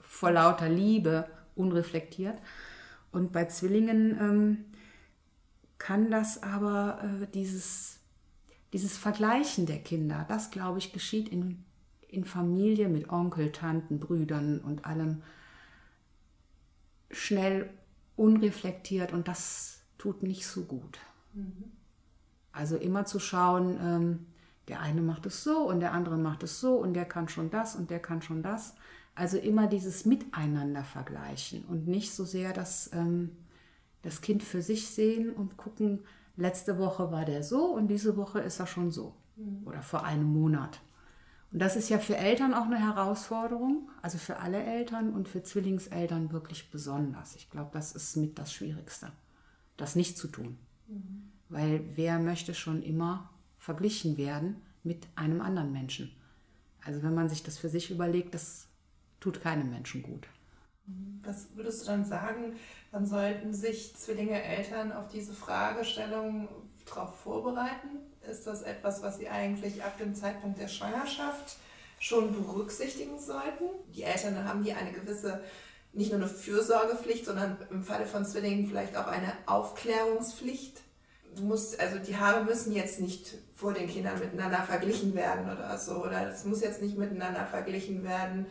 vor 0.00 0.30
lauter 0.30 0.68
Liebe, 0.68 1.28
unreflektiert. 1.54 2.38
Und 3.10 3.32
bei 3.32 3.44
Zwillingen 3.46 4.18
ähm, 4.20 4.64
kann 5.78 6.10
das 6.10 6.42
aber 6.42 7.02
äh, 7.02 7.26
dieses, 7.34 8.00
dieses 8.72 8.96
Vergleichen 8.96 9.66
der 9.66 9.78
Kinder, 9.78 10.24
das 10.28 10.50
glaube 10.50 10.78
ich 10.78 10.92
geschieht 10.92 11.28
in 11.28 11.64
in 12.12 12.24
Familie 12.26 12.88
mit 12.88 13.08
Onkel, 13.08 13.50
Tanten, 13.52 13.98
Brüdern 13.98 14.60
und 14.60 14.84
allem 14.84 15.22
schnell 17.10 17.70
unreflektiert 18.16 19.12
und 19.12 19.28
das 19.28 19.80
tut 19.96 20.22
nicht 20.22 20.46
so 20.46 20.64
gut. 20.64 20.98
Mhm. 21.32 21.72
Also 22.52 22.76
immer 22.76 23.06
zu 23.06 23.18
schauen, 23.18 23.78
ähm, 23.80 24.26
der 24.68 24.80
eine 24.80 25.02
macht 25.02 25.26
es 25.26 25.42
so 25.42 25.68
und 25.68 25.80
der 25.80 25.92
andere 25.92 26.16
macht 26.16 26.42
es 26.42 26.60
so 26.60 26.76
und 26.76 26.94
der 26.94 27.04
kann 27.04 27.28
schon 27.28 27.50
das 27.50 27.74
und 27.74 27.90
der 27.90 28.00
kann 28.00 28.22
schon 28.22 28.42
das. 28.42 28.74
Also 29.14 29.36
immer 29.36 29.66
dieses 29.66 30.06
Miteinander 30.06 30.84
vergleichen 30.84 31.64
und 31.64 31.86
nicht 31.86 32.14
so 32.14 32.24
sehr 32.24 32.52
das, 32.52 32.90
ähm, 32.94 33.36
das 34.02 34.20
Kind 34.20 34.42
für 34.42 34.62
sich 34.62 34.88
sehen 34.88 35.30
und 35.30 35.56
gucken, 35.56 36.00
letzte 36.36 36.78
Woche 36.78 37.12
war 37.12 37.24
der 37.24 37.42
so 37.42 37.66
und 37.66 37.88
diese 37.88 38.16
Woche 38.16 38.40
ist 38.40 38.58
er 38.60 38.66
schon 38.66 38.90
so. 38.90 39.14
Mhm. 39.36 39.66
Oder 39.66 39.82
vor 39.82 40.04
einem 40.04 40.32
Monat. 40.32 40.80
Und 41.52 41.58
das 41.58 41.76
ist 41.76 41.90
ja 41.90 41.98
für 41.98 42.16
Eltern 42.16 42.54
auch 42.54 42.64
eine 42.64 42.78
Herausforderung, 42.78 43.90
also 44.00 44.16
für 44.16 44.38
alle 44.38 44.62
Eltern 44.62 45.12
und 45.12 45.28
für 45.28 45.42
Zwillingseltern 45.42 46.32
wirklich 46.32 46.70
besonders. 46.70 47.36
Ich 47.36 47.50
glaube, 47.50 47.70
das 47.74 47.92
ist 47.92 48.16
mit 48.16 48.38
das 48.38 48.52
Schwierigste, 48.52 49.12
das 49.76 49.94
nicht 49.94 50.16
zu 50.16 50.28
tun. 50.28 50.56
Mhm. 50.88 51.30
Weil 51.50 51.84
wer 51.96 52.18
möchte 52.18 52.54
schon 52.54 52.82
immer 52.82 53.28
verglichen 53.62 54.16
werden 54.16 54.60
mit 54.82 55.06
einem 55.14 55.40
anderen 55.40 55.72
Menschen? 55.72 56.10
Also 56.84 57.02
wenn 57.04 57.14
man 57.14 57.28
sich 57.28 57.44
das 57.44 57.58
für 57.58 57.68
sich 57.68 57.92
überlegt, 57.92 58.34
das 58.34 58.66
tut 59.20 59.40
keinem 59.40 59.70
Menschen 59.70 60.02
gut. 60.02 60.26
Was 61.22 61.46
würdest 61.54 61.82
du 61.82 61.86
dann 61.86 62.04
sagen, 62.04 62.56
wann 62.90 63.06
sollten 63.06 63.54
sich 63.54 63.94
Zwillinge 63.94 64.42
Eltern 64.42 64.90
auf 64.90 65.06
diese 65.06 65.32
Fragestellung 65.32 66.48
darauf 66.84 67.14
vorbereiten? 67.20 68.00
Ist 68.28 68.48
das 68.48 68.62
etwas, 68.62 69.00
was 69.00 69.18
sie 69.18 69.28
eigentlich 69.28 69.84
ab 69.84 69.96
dem 69.96 70.16
Zeitpunkt 70.16 70.58
der 70.58 70.66
Schwangerschaft 70.66 71.56
schon 72.00 72.32
berücksichtigen 72.34 73.20
sollten? 73.20 73.66
Die 73.94 74.02
Eltern 74.02 74.44
haben 74.44 74.64
hier 74.64 74.76
eine 74.76 74.90
gewisse, 74.90 75.44
nicht 75.92 76.10
nur 76.10 76.20
eine 76.20 76.28
Fürsorgepflicht, 76.28 77.26
sondern 77.26 77.56
im 77.70 77.84
Falle 77.84 78.06
von 78.06 78.24
Zwillingen 78.24 78.66
vielleicht 78.66 78.96
auch 78.96 79.06
eine 79.06 79.32
Aufklärungspflicht. 79.46 80.80
Du 81.34 81.44
musst, 81.44 81.80
also 81.80 81.98
die 81.98 82.16
Haare 82.16 82.44
müssen 82.44 82.72
jetzt 82.72 83.00
nicht 83.00 83.34
vor 83.54 83.72
den 83.72 83.88
Kindern 83.88 84.18
miteinander 84.18 84.62
verglichen 84.62 85.14
werden 85.14 85.50
oder 85.50 85.78
so. 85.78 86.04
Oder 86.04 86.28
es 86.28 86.44
muss 86.44 86.60
jetzt 86.60 86.82
nicht 86.82 86.98
miteinander 86.98 87.46
verglichen 87.46 88.04
werden, 88.04 88.46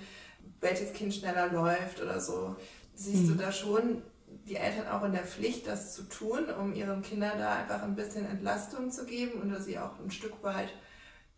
welches 0.59 0.93
Kind 0.93 1.13
schneller 1.13 1.51
läuft 1.51 2.01
oder 2.01 2.19
so. 2.19 2.55
Siehst 2.95 3.23
mhm. 3.23 3.27
du 3.29 3.35
da 3.35 3.51
schon 3.51 4.01
die 4.45 4.55
Eltern 4.55 4.87
auch 4.87 5.03
in 5.03 5.11
der 5.11 5.23
Pflicht, 5.23 5.67
das 5.67 5.93
zu 5.93 6.03
tun, 6.03 6.45
um 6.59 6.73
ihren 6.73 7.01
Kindern 7.01 7.37
da 7.37 7.55
einfach 7.55 7.83
ein 7.83 7.95
bisschen 7.95 8.25
Entlastung 8.25 8.89
zu 8.89 9.05
geben 9.05 9.41
und 9.41 9.61
sie 9.61 9.77
auch 9.77 9.99
ein 9.99 10.11
Stück 10.11 10.41
weit 10.43 10.73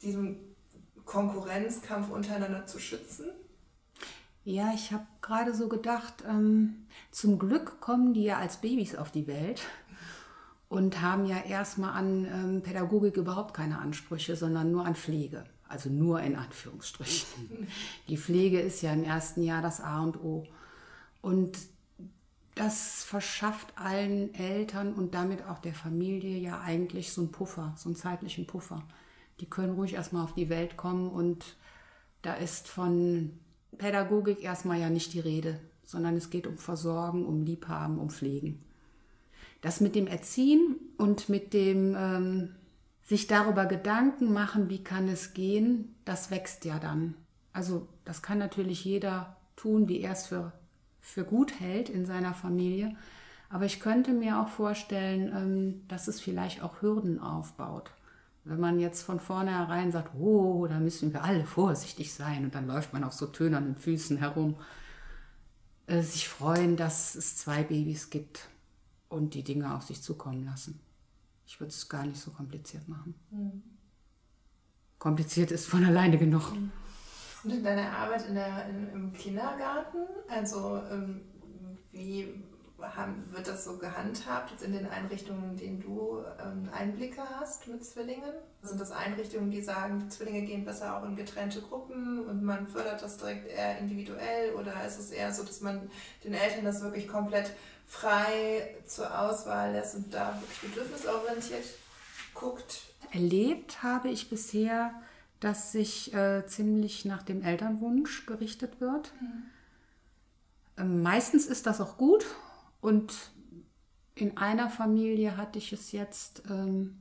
diesem 0.01 0.37
Konkurrenzkampf 1.05 2.09
untereinander 2.09 2.65
zu 2.65 2.79
schützen? 2.79 3.25
Ja, 4.45 4.71
ich 4.73 4.91
habe 4.91 5.05
gerade 5.21 5.53
so 5.53 5.69
gedacht, 5.69 6.23
ähm, 6.27 6.85
zum 7.11 7.39
Glück 7.39 7.79
kommen 7.79 8.13
die 8.13 8.23
ja 8.23 8.39
als 8.39 8.57
Babys 8.57 8.95
auf 8.95 9.09
die 9.09 9.27
Welt 9.27 9.61
und 10.73 11.01
haben 11.01 11.27
ja 11.27 11.37
erstmal 11.37 11.93
an 11.93 12.25
ähm, 12.25 12.61
Pädagogik 12.63 13.15
überhaupt 13.17 13.53
keine 13.53 13.77
Ansprüche, 13.77 14.35
sondern 14.35 14.71
nur 14.71 14.83
an 14.87 14.95
Pflege. 14.95 15.43
Also 15.67 15.89
nur 15.89 16.19
in 16.21 16.35
Anführungsstrichen. 16.35 17.67
Die 18.07 18.17
Pflege 18.17 18.59
ist 18.59 18.81
ja 18.81 18.91
im 18.91 19.03
ersten 19.03 19.43
Jahr 19.43 19.61
das 19.61 19.81
A 19.81 20.01
und 20.01 20.17
O. 20.23 20.47
Und 21.21 21.59
das 22.55 23.03
verschafft 23.03 23.77
allen 23.77 24.33
Eltern 24.33 24.95
und 24.95 25.13
damit 25.13 25.45
auch 25.45 25.59
der 25.59 25.75
Familie 25.75 26.39
ja 26.39 26.59
eigentlich 26.61 27.13
so 27.13 27.21
einen 27.21 27.31
Puffer, 27.31 27.75
so 27.77 27.89
einen 27.89 27.95
zeitlichen 27.95 28.47
Puffer. 28.47 28.81
Die 29.41 29.49
können 29.49 29.75
ruhig 29.75 29.93
erstmal 29.93 30.23
auf 30.23 30.33
die 30.33 30.49
Welt 30.49 30.75
kommen 30.75 31.11
und 31.11 31.55
da 32.23 32.33
ist 32.33 32.67
von 32.67 33.39
Pädagogik 33.77 34.43
erstmal 34.43 34.79
ja 34.79 34.89
nicht 34.89 35.13
die 35.13 35.19
Rede, 35.19 35.59
sondern 35.83 36.15
es 36.17 36.31
geht 36.31 36.47
um 36.47 36.57
Versorgen, 36.57 37.27
um 37.27 37.43
Liebhaben, 37.43 37.99
um 37.99 38.09
Pflegen. 38.09 38.63
Das 39.63 39.79
mit 39.79 39.95
dem 39.95 40.07
Erziehen 40.07 40.75
und 40.97 41.29
mit 41.29 41.53
dem 41.53 41.95
ähm, 41.97 42.55
sich 43.01 43.27
darüber 43.27 43.65
Gedanken 43.65 44.33
machen, 44.33 44.69
wie 44.69 44.83
kann 44.83 45.07
es 45.07 45.33
gehen, 45.33 45.95
das 46.03 46.31
wächst 46.31 46.65
ja 46.65 46.79
dann. 46.79 47.15
Also 47.53 47.87
das 48.03 48.21
kann 48.21 48.39
natürlich 48.39 48.83
jeder 48.83 49.37
tun, 49.55 49.87
wie 49.87 50.01
er 50.01 50.11
es 50.11 50.27
für 50.27 50.51
für 50.99 51.23
gut 51.23 51.59
hält 51.61 51.89
in 51.89 52.05
seiner 52.05 52.33
Familie. 52.33 52.95
Aber 53.49 53.65
ich 53.65 53.79
könnte 53.79 54.11
mir 54.11 54.39
auch 54.39 54.49
vorstellen, 54.49 55.31
ähm, 55.33 55.87
dass 55.87 56.09
es 56.09 56.19
vielleicht 56.19 56.61
auch 56.61 56.81
Hürden 56.81 57.19
aufbaut. 57.19 57.91
Wenn 58.43 58.59
man 58.59 58.79
jetzt 58.79 59.03
von 59.03 59.21
vornherein 59.21 59.93
sagt, 59.93 60.13
oh, 60.19 60.67
da 60.67 60.79
müssen 60.79 61.13
wir 61.13 61.23
alle 61.23 61.45
vorsichtig 61.45 62.13
sein 62.13 62.43
und 62.43 62.55
dann 62.55 62.67
läuft 62.67 62.91
man 62.91 63.05
auf 63.05 63.13
so 63.13 63.27
tönernen 63.27 63.77
Füßen 63.77 64.17
herum, 64.17 64.55
äh, 65.87 66.01
sich 66.01 66.27
freuen, 66.27 66.75
dass 66.75 67.15
es 67.15 67.37
zwei 67.37 67.63
Babys 67.63 68.09
gibt 68.09 68.49
und 69.13 69.33
die 69.33 69.43
Dinge 69.43 69.73
auf 69.75 69.83
sich 69.83 70.01
zukommen 70.01 70.43
lassen. 70.45 70.79
Ich 71.45 71.59
würde 71.59 71.69
es 71.69 71.87
gar 71.89 72.05
nicht 72.05 72.19
so 72.19 72.31
kompliziert 72.31 72.87
machen. 72.87 73.15
Mhm. 73.31 73.63
Kompliziert 74.97 75.51
ist 75.51 75.67
von 75.67 75.83
alleine 75.85 76.17
genug. 76.17 76.53
Mhm. 76.53 76.71
Und 77.43 77.51
in 77.51 77.63
deiner 77.63 77.91
Arbeit 77.91 78.27
in 78.27 78.35
der, 78.35 78.69
in, 78.69 78.89
im 78.89 79.13
Kindergarten, 79.13 79.97
also 80.29 80.81
ähm, 80.89 81.21
wie 81.91 82.43
haben, 82.81 83.25
wird 83.31 83.47
das 83.47 83.63
so 83.63 83.77
gehandhabt 83.77 84.51
jetzt 84.51 84.63
in 84.63 84.73
den 84.73 84.87
Einrichtungen, 84.87 85.51
in 85.51 85.57
denen 85.57 85.79
du 85.79 86.23
ähm, 86.41 86.69
Einblicke 86.71 87.21
hast 87.39 87.67
mit 87.67 87.83
Zwillingen? 87.83 88.33
Sind 88.61 88.79
das 88.79 88.91
Einrichtungen, 88.91 89.51
die 89.51 89.61
sagen, 89.61 90.09
Zwillinge 90.09 90.43
gehen 90.43 90.65
besser 90.65 90.97
auch 90.97 91.05
in 91.05 91.15
getrennte 91.15 91.61
Gruppen 91.61 92.25
und 92.27 92.43
man 92.43 92.67
fördert 92.67 93.01
das 93.01 93.17
direkt 93.17 93.47
eher 93.47 93.77
individuell 93.77 94.53
oder 94.55 94.85
ist 94.85 94.99
es 94.99 95.11
eher 95.11 95.31
so, 95.31 95.43
dass 95.43 95.61
man 95.61 95.89
den 96.23 96.33
Eltern 96.33 96.65
das 96.65 96.81
wirklich 96.81 97.07
komplett 97.07 97.51
frei 97.93 98.75
zur 98.85 99.19
Auswahl 99.19 99.71
lässt 99.71 99.95
und 99.95 100.13
da 100.13 100.39
wirklich 100.39 100.73
bedürfnisorientiert 100.73 101.65
guckt? 102.33 102.81
Erlebt 103.11 103.83
habe 103.83 104.09
ich 104.09 104.29
bisher 104.29 104.93
dass 105.43 105.73
sich 105.73 106.13
äh, 106.13 106.45
ziemlich 106.45 107.03
nach 107.03 107.21
dem 107.21 107.43
Elternwunsch 107.43 108.25
gerichtet 108.25 108.79
wird. 108.79 109.11
Mhm. 109.19 109.43
Ähm, 110.77 111.01
meistens 111.01 111.47
ist 111.47 111.67
das 111.67 111.81
auch 111.81 111.97
gut 111.97 112.25
und 112.79 113.13
in 114.15 114.37
einer 114.37 114.69
Familie 114.69 115.35
hatte 115.35 115.59
ich 115.59 115.73
es 115.73 115.91
jetzt, 115.91 116.43
ähm, 116.49 116.95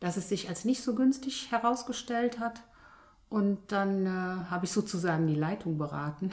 dass 0.00 0.16
es 0.16 0.30
sich 0.30 0.48
als 0.48 0.64
nicht 0.64 0.82
so 0.82 0.94
günstig 0.94 1.50
herausgestellt 1.50 2.38
hat 2.38 2.62
und 3.28 3.58
dann 3.72 4.06
äh, 4.06 4.08
habe 4.08 4.64
ich 4.64 4.72
sozusagen 4.72 5.26
die 5.26 5.34
Leitung 5.34 5.76
beraten 5.76 6.30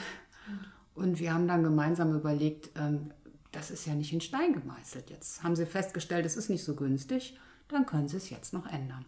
mhm. 0.48 0.60
und 0.96 1.20
wir 1.20 1.34
haben 1.34 1.50
dann 1.50 1.63
gemeinsam 1.63 2.16
überlegt, 2.16 2.70
ähm, 2.78 3.12
das 3.51 3.72
ist 3.72 3.86
ja 3.86 3.96
nicht 3.96 4.13
in 4.13 4.22
Stein 4.22 4.53
gemeißelt. 4.53 5.10
Jetzt 5.10 5.44
haben 5.44 5.56
sie 5.56 5.65
festgestellt, 5.65 6.25
es 6.25 6.38
ist 6.38 6.50
nicht 6.50 6.63
so 6.63 6.75
günstig, 6.75 7.38
dann 7.68 7.86
können 7.86 8.08
sie 8.08 8.18
es 8.18 8.29
jetzt 8.29 8.53
noch 8.53 8.68
ändern. 8.68 9.06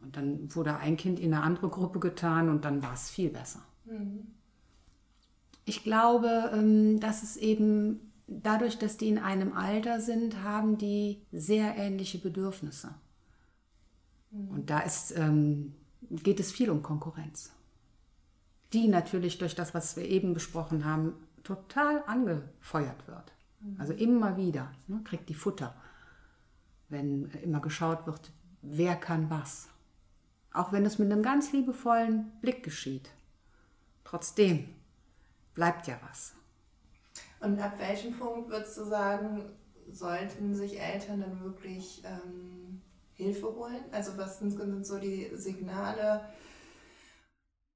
Und 0.00 0.16
dann 0.16 0.54
wurde 0.54 0.76
ein 0.76 0.96
Kind 0.96 1.20
in 1.20 1.34
eine 1.34 1.42
andere 1.42 1.68
Gruppe 1.68 2.00
getan 2.00 2.48
und 2.48 2.64
dann 2.64 2.82
war 2.82 2.94
es 2.94 3.10
viel 3.10 3.30
besser. 3.30 3.60
Mhm. 3.84 4.26
Ich 5.64 5.84
glaube, 5.84 6.50
ähm, 6.54 7.00
dass 7.00 7.22
es 7.22 7.36
eben 7.36 8.12
dadurch, 8.26 8.78
dass 8.78 8.96
die 8.96 9.08
in 9.08 9.18
einem 9.18 9.52
Alter 9.52 10.00
sind, 10.00 10.42
haben 10.42 10.78
die 10.78 11.22
sehr 11.32 11.76
ähnliche 11.76 12.18
Bedürfnisse. 12.18 12.94
Mhm. 14.30 14.48
Und 14.48 14.70
da 14.70 14.80
ist, 14.80 15.16
ähm, 15.16 15.74
geht 16.10 16.40
es 16.40 16.50
viel 16.50 16.70
um 16.70 16.82
Konkurrenz. 16.82 17.52
Die 18.72 18.88
natürlich 18.88 19.38
durch 19.38 19.54
das, 19.54 19.74
was 19.74 19.96
wir 19.96 20.04
eben 20.04 20.32
besprochen 20.32 20.84
haben, 20.84 21.14
total 21.56 22.02
angefeuert 22.06 23.06
wird. 23.06 23.32
Also 23.78 23.92
immer 23.92 24.36
wieder 24.36 24.72
ne, 24.86 25.00
kriegt 25.04 25.28
die 25.28 25.34
Futter, 25.34 25.74
wenn 26.88 27.30
immer 27.42 27.60
geschaut 27.60 28.06
wird, 28.06 28.30
wer 28.62 28.96
kann 28.96 29.28
was. 29.28 29.68
Auch 30.52 30.72
wenn 30.72 30.86
es 30.86 30.98
mit 30.98 31.12
einem 31.12 31.22
ganz 31.22 31.52
liebevollen 31.52 32.32
Blick 32.40 32.62
geschieht. 32.62 33.10
Trotzdem 34.04 34.68
bleibt 35.54 35.86
ja 35.86 35.98
was. 36.08 36.34
Und 37.40 37.60
ab 37.60 37.78
welchem 37.78 38.18
Punkt 38.18 38.50
würdest 38.50 38.78
du 38.78 38.84
sagen, 38.84 39.42
sollten 39.90 40.54
sich 40.54 40.80
Eltern 40.80 41.20
dann 41.20 41.40
wirklich 41.42 42.02
ähm, 42.04 42.80
Hilfe 43.14 43.54
holen? 43.54 43.84
Also 43.92 44.16
was 44.16 44.38
sind, 44.38 44.52
sind 44.52 44.86
so 44.86 44.98
die 44.98 45.30
Signale? 45.34 46.22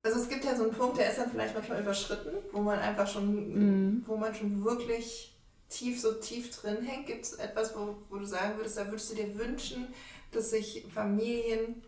Also 0.05 0.21
es 0.21 0.29
gibt 0.29 0.45
ja 0.45 0.55
so 0.55 0.65
einen 0.65 0.73
Punkt, 0.73 0.99
der 0.99 1.09
ist 1.09 1.19
dann 1.19 1.31
vielleicht 1.31 1.55
manchmal 1.55 1.81
überschritten, 1.81 2.37
wo 2.53 2.61
man 2.61 2.79
einfach 2.79 3.09
schon, 3.09 3.55
mhm. 3.55 4.05
wo 4.07 4.17
man 4.17 4.35
schon 4.35 4.63
wirklich 4.63 5.35
tief, 5.71 5.99
so 5.99 6.13
tief 6.13 6.55
drin 6.55 6.83
hängt. 6.83 7.07
Gibt 7.07 7.25
es 7.25 7.33
etwas, 7.33 7.75
wo, 7.75 7.97
wo 8.11 8.19
du 8.19 8.27
sagen 8.27 8.59
würdest, 8.59 8.77
da 8.77 8.87
würdest 8.87 9.11
du 9.11 9.15
dir 9.15 9.39
wünschen, 9.39 9.89
dass 10.31 10.51
sich 10.51 10.87
Familien 10.93 11.83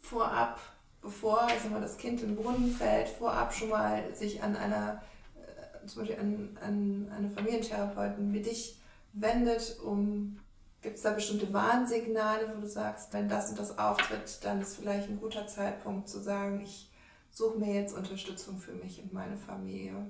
vorab, 0.00 0.58
bevor 1.02 1.46
ich 1.54 1.62
sag 1.62 1.70
mal, 1.70 1.82
das 1.82 1.98
Kind 1.98 2.22
in 2.22 2.28
den 2.28 2.36
Brunnen 2.36 2.74
fällt, 2.74 3.08
vorab 3.08 3.52
schon 3.52 3.68
mal 3.68 4.14
sich 4.14 4.42
an 4.42 4.56
einer, 4.56 5.02
äh, 5.34 5.86
zum 5.86 6.00
Beispiel 6.00 6.18
an, 6.18 6.58
an 6.62 7.12
eine 7.14 7.30
Familientherapeuten 7.30 8.32
wie 8.32 8.40
dich 8.40 8.80
wendet, 9.12 9.78
um 9.84 10.38
Gibt 10.86 10.98
es 10.98 11.02
da 11.02 11.10
bestimmte 11.10 11.52
Warnsignale, 11.52 12.48
wo 12.54 12.60
du 12.60 12.68
sagst, 12.68 13.12
wenn 13.12 13.28
das 13.28 13.50
und 13.50 13.58
das 13.58 13.76
auftritt, 13.76 14.38
dann 14.42 14.60
ist 14.60 14.76
vielleicht 14.76 15.08
ein 15.08 15.18
guter 15.18 15.44
Zeitpunkt 15.48 16.08
zu 16.08 16.20
sagen, 16.20 16.60
ich 16.62 16.88
suche 17.32 17.58
mir 17.58 17.74
jetzt 17.74 17.92
Unterstützung 17.92 18.58
für 18.58 18.70
mich 18.70 19.02
und 19.02 19.12
meine 19.12 19.36
Familie? 19.36 20.06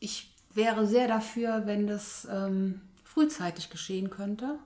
Ich 0.00 0.34
wäre 0.54 0.86
sehr 0.86 1.08
dafür, 1.08 1.66
wenn 1.66 1.86
das 1.86 2.26
ähm, 2.32 2.80
frühzeitig 3.04 3.68
geschehen 3.68 4.08
könnte. 4.08 4.58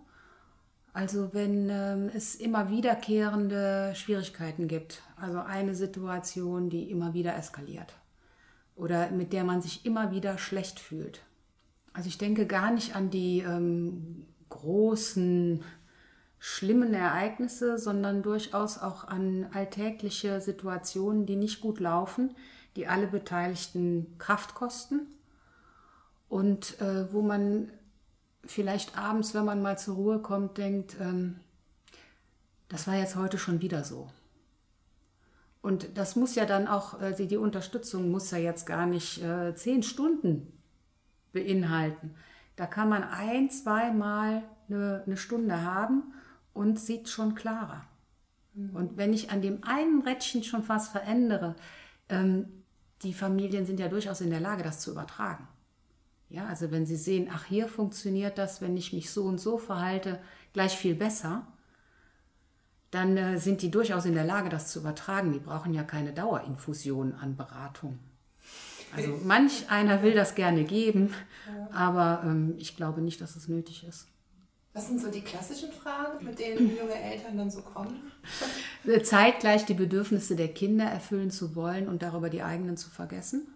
Also 0.92 1.34
wenn 1.34 1.68
ähm, 1.70 2.08
es 2.14 2.36
immer 2.36 2.70
wiederkehrende 2.70 3.92
Schwierigkeiten 3.96 4.68
gibt, 4.68 5.02
also 5.16 5.40
eine 5.40 5.74
Situation, 5.74 6.70
die 6.70 6.88
immer 6.88 7.14
wieder 7.14 7.34
eskaliert 7.34 7.94
oder 8.76 9.10
mit 9.10 9.32
der 9.32 9.42
man 9.42 9.60
sich 9.60 9.84
immer 9.84 10.12
wieder 10.12 10.38
schlecht 10.38 10.78
fühlt. 10.78 11.22
Also 11.92 12.08
ich 12.08 12.18
denke 12.18 12.46
gar 12.46 12.70
nicht 12.70 12.94
an 12.94 13.10
die 13.10 13.40
ähm, 13.40 14.28
großen, 14.50 15.64
schlimmen 16.38 16.94
Ereignisse, 16.94 17.78
sondern 17.78 18.22
durchaus 18.22 18.78
auch 18.78 19.04
an 19.04 19.46
alltägliche 19.52 20.40
Situationen, 20.40 21.26
die 21.26 21.36
nicht 21.36 21.60
gut 21.60 21.80
laufen, 21.80 22.34
die 22.76 22.86
alle 22.86 23.06
Beteiligten 23.06 24.14
Kraft 24.18 24.54
kosten 24.54 25.06
und 26.28 26.80
äh, 26.80 27.12
wo 27.12 27.22
man 27.22 27.70
vielleicht 28.44 28.96
abends, 28.96 29.34
wenn 29.34 29.44
man 29.44 29.62
mal 29.62 29.78
zur 29.78 29.96
Ruhe 29.96 30.18
kommt, 30.20 30.58
denkt, 30.58 30.96
ähm, 31.00 31.40
das 32.68 32.86
war 32.86 32.94
jetzt 32.94 33.16
heute 33.16 33.36
schon 33.36 33.60
wieder 33.60 33.84
so. 33.84 34.08
Und 35.62 35.98
das 35.98 36.16
muss 36.16 36.36
ja 36.36 36.46
dann 36.46 36.68
auch, 36.68 37.00
äh, 37.02 37.26
die 37.26 37.36
Unterstützung 37.36 38.10
muss 38.10 38.30
ja 38.30 38.38
jetzt 38.38 38.64
gar 38.64 38.86
nicht 38.86 39.22
äh, 39.22 39.54
zehn 39.54 39.82
Stunden 39.82 40.52
beinhalten. 41.32 42.14
Da 42.60 42.66
kann 42.66 42.90
man 42.90 43.04
ein, 43.04 43.48
zweimal 43.48 44.42
eine, 44.68 45.02
eine 45.06 45.16
Stunde 45.16 45.62
haben 45.62 46.12
und 46.52 46.78
sieht 46.78 47.08
schon 47.08 47.34
klarer. 47.34 47.86
Mhm. 48.52 48.76
Und 48.76 48.96
wenn 48.98 49.14
ich 49.14 49.30
an 49.30 49.40
dem 49.40 49.64
einen 49.64 50.02
Rädchen 50.02 50.44
schon 50.44 50.68
was 50.68 50.88
verändere, 50.88 51.56
ähm, 52.10 52.64
die 53.00 53.14
Familien 53.14 53.64
sind 53.64 53.80
ja 53.80 53.88
durchaus 53.88 54.20
in 54.20 54.28
der 54.28 54.40
Lage, 54.40 54.62
das 54.62 54.78
zu 54.80 54.90
übertragen. 54.90 55.48
Ja, 56.28 56.48
also 56.48 56.70
wenn 56.70 56.84
Sie 56.84 56.96
sehen, 56.96 57.30
ach, 57.32 57.46
hier 57.46 57.66
funktioniert 57.66 58.36
das, 58.36 58.60
wenn 58.60 58.76
ich 58.76 58.92
mich 58.92 59.10
so 59.10 59.24
und 59.24 59.40
so 59.40 59.56
verhalte, 59.56 60.20
gleich 60.52 60.76
viel 60.76 60.94
besser, 60.94 61.46
dann 62.90 63.16
äh, 63.16 63.38
sind 63.38 63.62
die 63.62 63.70
durchaus 63.70 64.04
in 64.04 64.12
der 64.12 64.24
Lage, 64.24 64.50
das 64.50 64.70
zu 64.70 64.80
übertragen. 64.80 65.32
Die 65.32 65.38
brauchen 65.38 65.72
ja 65.72 65.82
keine 65.82 66.12
Dauerinfusion 66.12 67.14
an 67.14 67.36
Beratung. 67.36 67.98
Also 68.96 69.20
manch 69.24 69.70
einer 69.70 70.02
will 70.02 70.14
das 70.14 70.34
gerne 70.34 70.64
geben, 70.64 71.14
aber 71.72 72.22
ähm, 72.24 72.54
ich 72.58 72.76
glaube 72.76 73.00
nicht, 73.00 73.20
dass 73.20 73.36
es 73.36 73.48
nötig 73.48 73.84
ist. 73.86 74.06
Was 74.72 74.88
sind 74.88 75.00
so 75.00 75.10
die 75.10 75.20
klassischen 75.20 75.72
Fragen, 75.72 76.24
mit 76.24 76.38
denen 76.38 76.76
junge 76.76 76.94
Eltern 76.94 77.36
dann 77.36 77.50
so 77.50 77.62
kommen? 77.62 78.12
Zeitgleich 79.02 79.64
die 79.66 79.74
Bedürfnisse 79.74 80.36
der 80.36 80.48
Kinder 80.48 80.84
erfüllen 80.84 81.30
zu 81.30 81.54
wollen 81.54 81.88
und 81.88 82.02
darüber 82.02 82.30
die 82.30 82.42
eigenen 82.42 82.76
zu 82.76 82.90
vergessen 82.90 83.46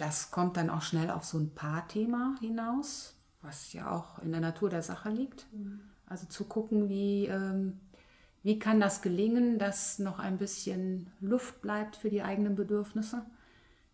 das 0.00 0.30
kommt 0.30 0.56
dann 0.56 0.70
auch 0.70 0.82
schnell 0.82 1.10
auf 1.10 1.24
so 1.24 1.38
ein 1.38 1.50
Paarthema 1.54 2.34
hinaus, 2.40 3.14
was 3.42 3.72
ja 3.72 3.90
auch 3.90 4.18
in 4.22 4.32
der 4.32 4.40
Natur 4.40 4.70
der 4.70 4.82
Sache 4.82 5.10
liegt. 5.10 5.46
Mhm. 5.52 5.80
Also 6.06 6.26
zu 6.26 6.44
gucken, 6.44 6.88
wie, 6.88 7.26
ähm, 7.26 7.78
wie 8.42 8.58
kann 8.58 8.80
das 8.80 9.02
gelingen, 9.02 9.58
dass 9.58 9.98
noch 9.98 10.18
ein 10.18 10.38
bisschen 10.38 11.12
Luft 11.20 11.60
bleibt 11.60 11.96
für 11.96 12.08
die 12.08 12.22
eigenen 12.22 12.54
Bedürfnisse, 12.54 13.26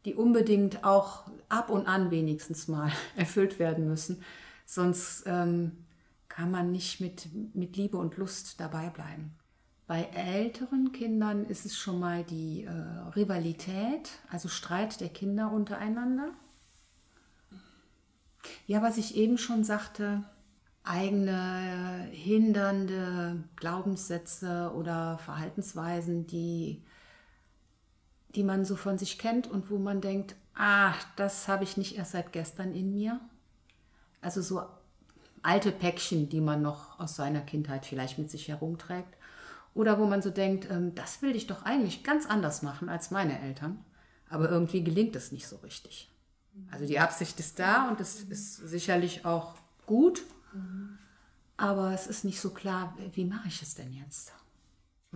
die 0.07 0.14
unbedingt 0.14 0.85
auch 0.85 1.25
ab 1.49 1.69
und 1.69 1.87
an 1.87 2.11
wenigstens 2.11 2.69
mal 2.69 2.90
erfüllt 3.16 3.59
werden 3.59 3.87
müssen. 3.87 4.23
Sonst 4.64 5.25
ähm, 5.27 5.73
kann 6.29 6.51
man 6.51 6.73
nicht 6.73 7.01
mit, 7.01 7.29
mit 7.55 7.77
Liebe 7.77 7.99
und 7.99 8.16
Lust 8.16 8.61
dabei 8.61 8.88
bleiben. 8.88 9.35
Bei 9.87 10.03
älteren 10.03 10.90
Kindern 10.92 11.45
ist 11.45 11.64
es 11.64 11.77
schon 11.77 12.01
mal 12.01 12.25
die 12.25 12.64
äh, 12.64 12.71
Rivalität, 13.14 14.11
also 14.31 14.49
Streit 14.49 15.01
der 15.01 15.09
Kinder 15.09 15.53
untereinander. 15.53 16.31
Ja, 18.66 18.83
was 18.83 18.97
ich 18.97 19.16
eben 19.16 19.38
schon 19.38 19.62
sagte, 19.62 20.25
eigene 20.83 22.09
hindernde 22.12 23.45
Glaubenssätze 23.57 24.73
oder 24.75 25.19
Verhaltensweisen, 25.19 26.27
die, 26.27 26.83
die 28.37 28.44
man 28.44 28.64
so 28.64 28.77
von 28.77 28.99
sich 28.99 29.18
kennt 29.18 29.46
und 29.46 29.70
wo 29.70 29.79
man 29.79 30.01
denkt, 30.01 30.37
ah, 30.55 30.94
das 31.16 31.49
habe 31.49 31.64
ich 31.64 31.77
nicht 31.77 31.96
erst 31.96 32.12
seit 32.12 32.33
gestern 32.33 32.75
in 32.75 32.92
mir. 32.92 33.20
Also 34.20 34.42
so 34.42 34.62
alte 35.42 35.72
Päckchen, 35.72 36.29
die 36.29 36.40
man 36.40 36.62
noch 36.62 36.99
aus 37.01 37.16
seiner 37.16 37.40
Kindheit 37.40 37.87
vielleicht 37.87 38.18
mit 38.18 38.31
sich 38.31 38.49
herumträgt. 38.49 39.16
Oder 39.75 39.99
wo 39.99 40.07
man 40.07 40.22
so 40.22 40.31
denkt, 40.31 40.70
ähm, 40.70 40.94
das 40.94 41.22
will 41.22 41.37
ich 41.37 41.46
doch 41.46 41.62
eigentlich 41.62 42.03
ganz 42.03 42.27
anders 42.27 42.62
machen 42.62 42.88
als 42.88 43.11
meine 43.11 43.40
Eltern. 43.40 43.85
Aber 44.29 44.51
irgendwie 44.51 44.83
gelingt 44.83 45.14
es 45.16 45.33
nicht 45.33 45.46
so 45.46 45.57
richtig. 45.57 46.11
Also 46.70 46.87
die 46.87 46.99
Absicht 46.99 47.38
ist 47.38 47.59
da 47.59 47.88
und 47.88 48.01
es 48.01 48.22
ist 48.22 48.57
sicherlich 48.57 49.25
auch 49.25 49.55
gut. 49.87 50.22
Aber 51.57 51.92
es 51.92 52.07
ist 52.07 52.25
nicht 52.25 52.40
so 52.40 52.51
klar, 52.51 52.96
wie 53.12 53.25
mache 53.25 53.49
ich 53.49 53.62
es 53.62 53.75
denn 53.75 53.92
jetzt? 53.92 54.33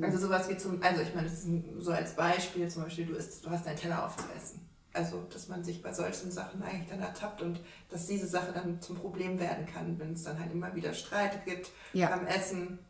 Also 0.00 0.18
sowas 0.18 0.48
wie 0.48 0.56
zum, 0.56 0.82
also 0.82 1.02
ich 1.02 1.14
meine, 1.14 1.28
das 1.28 1.44
ist 1.44 1.48
so 1.78 1.92
als 1.92 2.14
Beispiel 2.14 2.68
zum 2.68 2.84
Beispiel, 2.84 3.06
du, 3.06 3.14
isst, 3.14 3.44
du 3.44 3.50
hast 3.50 3.66
deinen 3.66 3.76
Teller 3.76 4.04
aufzuessen. 4.04 4.66
Also, 4.92 5.22
dass 5.32 5.48
man 5.48 5.62
sich 5.62 5.82
bei 5.82 5.92
solchen 5.92 6.32
Sachen 6.32 6.62
eigentlich 6.62 6.88
dann 6.88 7.00
ertappt 7.00 7.42
und 7.42 7.60
dass 7.90 8.06
diese 8.06 8.26
Sache 8.26 8.52
dann 8.52 8.80
zum 8.80 8.96
Problem 8.96 9.38
werden 9.38 9.66
kann, 9.66 9.98
wenn 9.98 10.12
es 10.12 10.24
dann 10.24 10.38
halt 10.40 10.50
immer 10.52 10.74
wieder 10.74 10.94
Streit 10.94 11.44
gibt 11.44 11.70
ja. 11.92 12.08
beim 12.08 12.26
Essen 12.26 12.80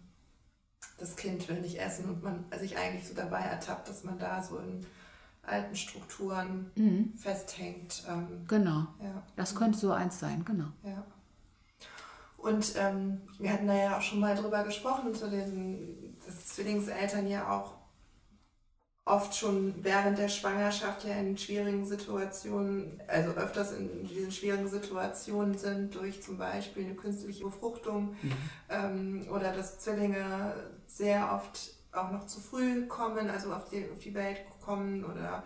das 1.00 1.16
Kind 1.16 1.48
will 1.48 1.60
nicht 1.60 1.80
essen 1.80 2.08
und 2.08 2.22
man 2.22 2.44
sich 2.58 2.76
eigentlich 2.76 3.08
so 3.08 3.14
dabei 3.14 3.40
ertappt, 3.40 3.88
dass 3.88 4.04
man 4.04 4.18
da 4.18 4.42
so 4.42 4.58
in 4.58 4.86
alten 5.42 5.74
Strukturen 5.74 6.70
mhm. 6.76 7.12
festhängt. 7.14 8.04
Ähm, 8.08 8.44
genau. 8.46 8.86
Ja. 9.02 9.22
Das 9.36 9.54
könnte 9.54 9.78
so 9.78 9.92
eins 9.92 10.20
sein, 10.20 10.44
genau. 10.44 10.68
Ja. 10.84 11.04
Und 12.36 12.74
ähm, 12.76 13.20
wir 13.38 13.52
hatten 13.52 13.66
da 13.66 13.74
ja 13.74 13.96
auch 13.96 14.02
schon 14.02 14.20
mal 14.20 14.34
drüber 14.34 14.62
gesprochen, 14.64 15.14
zu 15.14 15.28
den, 15.28 15.99
dass 16.30 16.46
Zwillingseltern 16.46 17.26
ja 17.26 17.50
auch 17.50 17.72
oft 19.04 19.34
schon 19.34 19.74
während 19.82 20.18
der 20.18 20.28
Schwangerschaft 20.28 21.04
ja 21.04 21.14
in 21.14 21.36
schwierigen 21.36 21.84
Situationen, 21.84 23.00
also 23.08 23.30
öfters 23.32 23.72
in 23.72 24.06
diesen 24.06 24.30
schwierigen 24.30 24.68
Situationen 24.68 25.58
sind, 25.58 25.94
durch 25.94 26.22
zum 26.22 26.38
Beispiel 26.38 26.84
eine 26.84 26.94
künstliche 26.94 27.42
Befruchtung 27.44 28.16
mhm. 28.22 28.32
ähm, 28.68 29.26
oder 29.30 29.52
dass 29.52 29.80
Zwillinge 29.80 30.54
sehr 30.86 31.32
oft 31.34 31.72
auch 31.92 32.12
noch 32.12 32.26
zu 32.26 32.38
früh 32.38 32.86
kommen, 32.86 33.28
also 33.28 33.52
auf 33.52 33.68
die, 33.68 33.88
auf 33.90 33.98
die 33.98 34.14
Welt 34.14 34.42
kommen 34.64 35.04
oder 35.04 35.42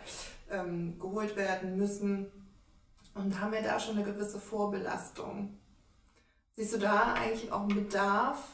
ähm, 0.50 0.98
geholt 0.98 1.36
werden 1.36 1.78
müssen 1.78 2.26
und 3.14 3.40
haben 3.40 3.54
ja 3.54 3.62
da 3.62 3.80
schon 3.80 3.96
eine 3.96 4.04
gewisse 4.04 4.38
Vorbelastung. 4.38 5.56
Siehst 6.56 6.74
du 6.74 6.78
da 6.78 7.14
eigentlich 7.14 7.50
auch 7.50 7.62
einen 7.62 7.74
Bedarf, 7.74 8.53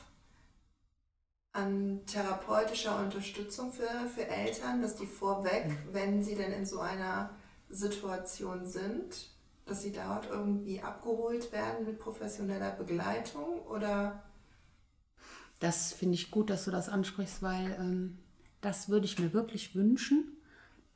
an 1.52 2.00
therapeutischer 2.06 2.98
Unterstützung 2.98 3.72
für, 3.72 3.88
für 4.14 4.26
Eltern, 4.28 4.82
dass 4.82 4.96
die 4.96 5.06
vorweg, 5.06 5.68
mhm. 5.68 5.76
wenn 5.92 6.22
sie 6.22 6.34
denn 6.34 6.52
in 6.52 6.66
so 6.66 6.80
einer 6.80 7.30
Situation 7.68 8.66
sind, 8.66 9.30
dass 9.66 9.82
sie 9.82 9.92
dort 9.92 10.28
irgendwie 10.28 10.80
abgeholt 10.80 11.52
werden 11.52 11.86
mit 11.86 11.98
professioneller 11.98 12.70
Begleitung 12.70 13.60
oder? 13.66 14.22
Das 15.60 15.92
finde 15.92 16.14
ich 16.14 16.30
gut, 16.30 16.50
dass 16.50 16.64
du 16.64 16.70
das 16.70 16.88
ansprichst, 16.88 17.42
weil 17.42 17.76
ähm, 17.78 18.18
das 18.60 18.88
würde 18.88 19.06
ich 19.06 19.18
mir 19.18 19.32
wirklich 19.32 19.74
wünschen, 19.74 20.36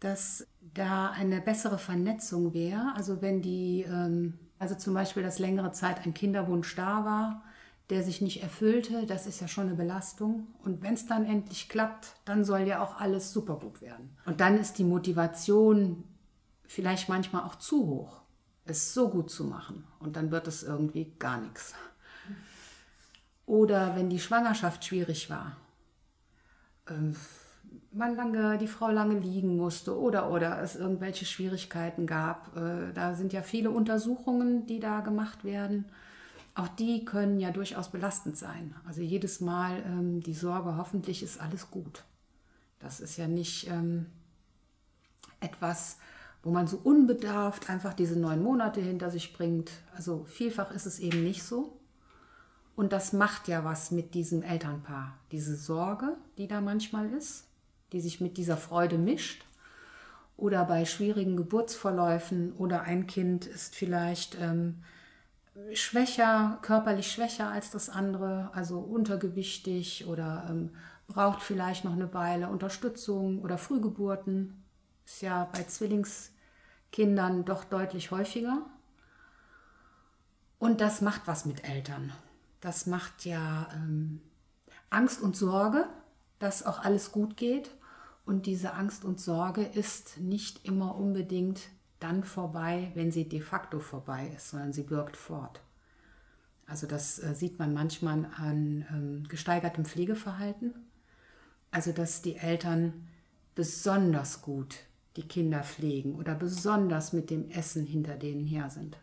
dass 0.00 0.46
da 0.60 1.10
eine 1.10 1.40
bessere 1.40 1.78
Vernetzung 1.78 2.54
wäre. 2.54 2.92
Also 2.96 3.22
wenn 3.22 3.42
die, 3.42 3.82
ähm, 3.82 4.38
also 4.58 4.74
zum 4.74 4.94
Beispiel, 4.94 5.22
dass 5.22 5.38
längere 5.38 5.72
Zeit 5.72 6.04
ein 6.04 6.14
Kinderwunsch 6.14 6.74
da 6.74 7.04
war, 7.04 7.44
der 7.90 8.02
sich 8.02 8.20
nicht 8.20 8.42
erfüllte, 8.42 9.06
das 9.06 9.26
ist 9.26 9.40
ja 9.40 9.48
schon 9.48 9.66
eine 9.66 9.74
Belastung. 9.74 10.46
Und 10.62 10.82
wenn 10.82 10.94
es 10.94 11.06
dann 11.06 11.26
endlich 11.26 11.68
klappt, 11.68 12.14
dann 12.24 12.44
soll 12.44 12.60
ja 12.60 12.82
auch 12.82 12.98
alles 13.00 13.32
super 13.32 13.56
gut 13.56 13.82
werden. 13.82 14.16
Und 14.24 14.40
dann 14.40 14.58
ist 14.58 14.78
die 14.78 14.84
Motivation 14.84 16.04
vielleicht 16.66 17.08
manchmal 17.08 17.44
auch 17.44 17.56
zu 17.56 17.86
hoch, 17.86 18.20
es 18.64 18.94
so 18.94 19.10
gut 19.10 19.30
zu 19.30 19.44
machen. 19.44 19.84
Und 19.98 20.16
dann 20.16 20.30
wird 20.30 20.48
es 20.48 20.62
irgendwie 20.62 21.12
gar 21.18 21.40
nichts. 21.40 21.74
Oder 23.46 23.94
wenn 23.96 24.08
die 24.08 24.20
Schwangerschaft 24.20 24.84
schwierig 24.84 25.28
war, 25.28 25.56
ähm, 26.88 27.14
man 27.92 28.16
lange, 28.16 28.58
die 28.58 28.66
Frau 28.66 28.90
lange 28.90 29.18
liegen 29.18 29.56
musste 29.56 29.98
oder, 29.98 30.30
oder 30.30 30.60
es 30.62 30.76
irgendwelche 30.76 31.26
Schwierigkeiten 31.26 32.06
gab. 32.06 32.56
Äh, 32.56 32.92
da 32.92 33.14
sind 33.14 33.32
ja 33.32 33.42
viele 33.42 33.70
Untersuchungen, 33.70 34.66
die 34.66 34.80
da 34.80 35.00
gemacht 35.00 35.44
werden. 35.44 35.84
Auch 36.54 36.68
die 36.68 37.04
können 37.04 37.40
ja 37.40 37.50
durchaus 37.50 37.90
belastend 37.90 38.36
sein. 38.36 38.74
Also 38.86 39.00
jedes 39.00 39.40
Mal 39.40 39.82
ähm, 39.86 40.20
die 40.20 40.34
Sorge, 40.34 40.76
hoffentlich 40.76 41.22
ist 41.22 41.40
alles 41.40 41.70
gut. 41.70 42.04
Das 42.78 43.00
ist 43.00 43.16
ja 43.16 43.26
nicht 43.26 43.68
ähm, 43.68 44.06
etwas, 45.40 45.98
wo 46.44 46.50
man 46.50 46.66
so 46.66 46.76
unbedarft 46.76 47.70
einfach 47.70 47.94
diese 47.94 48.18
neun 48.18 48.42
Monate 48.42 48.80
hinter 48.80 49.10
sich 49.10 49.32
bringt. 49.32 49.70
Also 49.96 50.24
vielfach 50.26 50.70
ist 50.70 50.86
es 50.86 51.00
eben 51.00 51.24
nicht 51.24 51.42
so. 51.42 51.80
Und 52.76 52.92
das 52.92 53.12
macht 53.12 53.48
ja 53.48 53.64
was 53.64 53.90
mit 53.90 54.14
diesem 54.14 54.42
Elternpaar. 54.42 55.16
Diese 55.32 55.56
Sorge, 55.56 56.16
die 56.38 56.46
da 56.48 56.60
manchmal 56.60 57.12
ist, 57.12 57.46
die 57.92 58.00
sich 58.00 58.20
mit 58.20 58.36
dieser 58.36 58.56
Freude 58.56 58.98
mischt. 58.98 59.44
Oder 60.36 60.64
bei 60.64 60.84
schwierigen 60.84 61.36
Geburtsverläufen 61.36 62.52
oder 62.54 62.82
ein 62.82 63.06
Kind 63.06 63.46
ist 63.46 63.74
vielleicht 63.76 64.36
ähm, 64.40 64.82
schwächer, 65.72 66.58
körperlich 66.62 67.10
schwächer 67.10 67.48
als 67.48 67.70
das 67.70 67.88
andere, 67.88 68.50
also 68.54 68.78
untergewichtig 68.78 70.06
oder 70.06 70.46
ähm, 70.50 70.70
braucht 71.06 71.42
vielleicht 71.42 71.84
noch 71.84 71.92
eine 71.92 72.12
Weile 72.14 72.48
Unterstützung 72.48 73.40
oder 73.42 73.58
Frühgeburten. 73.58 74.64
Ist 75.04 75.22
ja 75.22 75.48
bei 75.52 75.62
Zwillingskindern 75.64 77.44
doch 77.44 77.64
deutlich 77.64 78.10
häufiger. 78.10 78.62
Und 80.58 80.80
das 80.80 81.00
macht 81.00 81.22
was 81.26 81.44
mit 81.44 81.68
Eltern. 81.68 82.12
Das 82.60 82.86
macht 82.86 83.24
ja 83.24 83.68
ähm, 83.74 84.22
Angst 84.90 85.20
und 85.20 85.36
Sorge, 85.36 85.86
dass 86.38 86.64
auch 86.64 86.80
alles 86.80 87.12
gut 87.12 87.36
geht. 87.36 87.70
Und 88.24 88.46
diese 88.46 88.72
Angst 88.72 89.04
und 89.04 89.20
Sorge 89.20 89.62
ist 89.62 90.18
nicht 90.18 90.64
immer 90.64 90.94
unbedingt 90.96 91.60
dann 92.04 92.22
vorbei, 92.22 92.92
wenn 92.94 93.10
sie 93.10 93.26
de 93.26 93.40
facto 93.40 93.80
vorbei 93.80 94.30
ist, 94.36 94.50
sondern 94.50 94.74
sie 94.74 94.90
wirkt 94.90 95.16
fort. 95.16 95.62
Also 96.66 96.86
das 96.86 97.18
äh, 97.18 97.34
sieht 97.34 97.58
man 97.58 97.72
manchmal 97.72 98.26
an 98.36 98.84
ähm, 98.90 99.24
gesteigertem 99.28 99.86
Pflegeverhalten. 99.86 100.74
Also 101.70 101.92
dass 101.92 102.20
die 102.20 102.36
Eltern 102.36 103.08
besonders 103.54 104.42
gut 104.42 104.76
die 105.16 105.26
Kinder 105.26 105.62
pflegen 105.62 106.16
oder 106.16 106.34
besonders 106.34 107.14
mit 107.14 107.30
dem 107.30 107.48
Essen 107.50 107.86
hinter 107.86 108.16
denen 108.16 108.44
her 108.44 108.68
sind. 108.68 108.98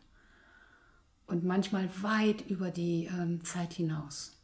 Und 1.25 1.43
manchmal 1.43 1.89
weit 2.03 2.41
über 2.49 2.69
die 2.69 3.05
ähm, 3.05 3.43
Zeit 3.43 3.73
hinaus. 3.73 4.37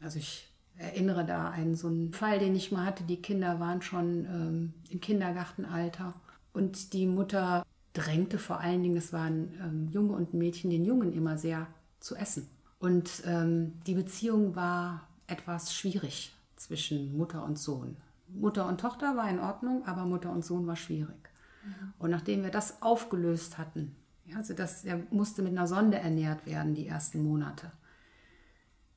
Also 0.00 0.18
ich 0.18 0.52
erinnere 0.76 1.24
da 1.24 1.50
an 1.50 1.74
so 1.74 1.88
einen 1.88 2.12
Fall, 2.12 2.38
den 2.38 2.54
ich 2.54 2.70
mal 2.70 2.86
hatte. 2.86 3.02
Die 3.04 3.22
Kinder 3.22 3.58
waren 3.58 3.82
schon 3.82 4.24
ähm, 4.26 4.74
im 4.90 5.00
Kindergartenalter 5.00 6.14
und 6.56 6.94
die 6.94 7.06
Mutter 7.06 7.66
drängte 7.92 8.38
vor 8.38 8.60
allen 8.60 8.82
Dingen, 8.82 8.96
es 8.96 9.12
waren 9.12 9.52
ähm, 9.62 9.88
Junge 9.88 10.14
und 10.14 10.34
Mädchen, 10.34 10.70
den 10.70 10.84
Jungen 10.84 11.12
immer 11.12 11.36
sehr 11.36 11.66
zu 12.00 12.16
essen. 12.16 12.48
Und 12.78 13.22
ähm, 13.26 13.74
die 13.86 13.94
Beziehung 13.94 14.56
war 14.56 15.06
etwas 15.26 15.74
schwierig 15.74 16.34
zwischen 16.56 17.16
Mutter 17.16 17.44
und 17.44 17.58
Sohn. 17.58 17.96
Mutter 18.28 18.66
und 18.66 18.80
Tochter 18.80 19.16
war 19.16 19.28
in 19.28 19.38
Ordnung, 19.38 19.86
aber 19.86 20.04
Mutter 20.04 20.30
und 20.30 20.44
Sohn 20.44 20.66
war 20.66 20.76
schwierig. 20.76 21.30
Mhm. 21.64 21.92
Und 21.98 22.10
nachdem 22.10 22.42
wir 22.42 22.50
das 22.50 22.82
aufgelöst 22.82 23.58
hatten, 23.58 23.94
ja, 24.24 24.38
also 24.38 24.54
das, 24.54 24.84
er 24.84 25.02
musste 25.10 25.42
mit 25.42 25.52
einer 25.52 25.66
Sonde 25.66 25.98
ernährt 25.98 26.46
werden 26.46 26.74
die 26.74 26.86
ersten 26.86 27.22
Monate, 27.22 27.70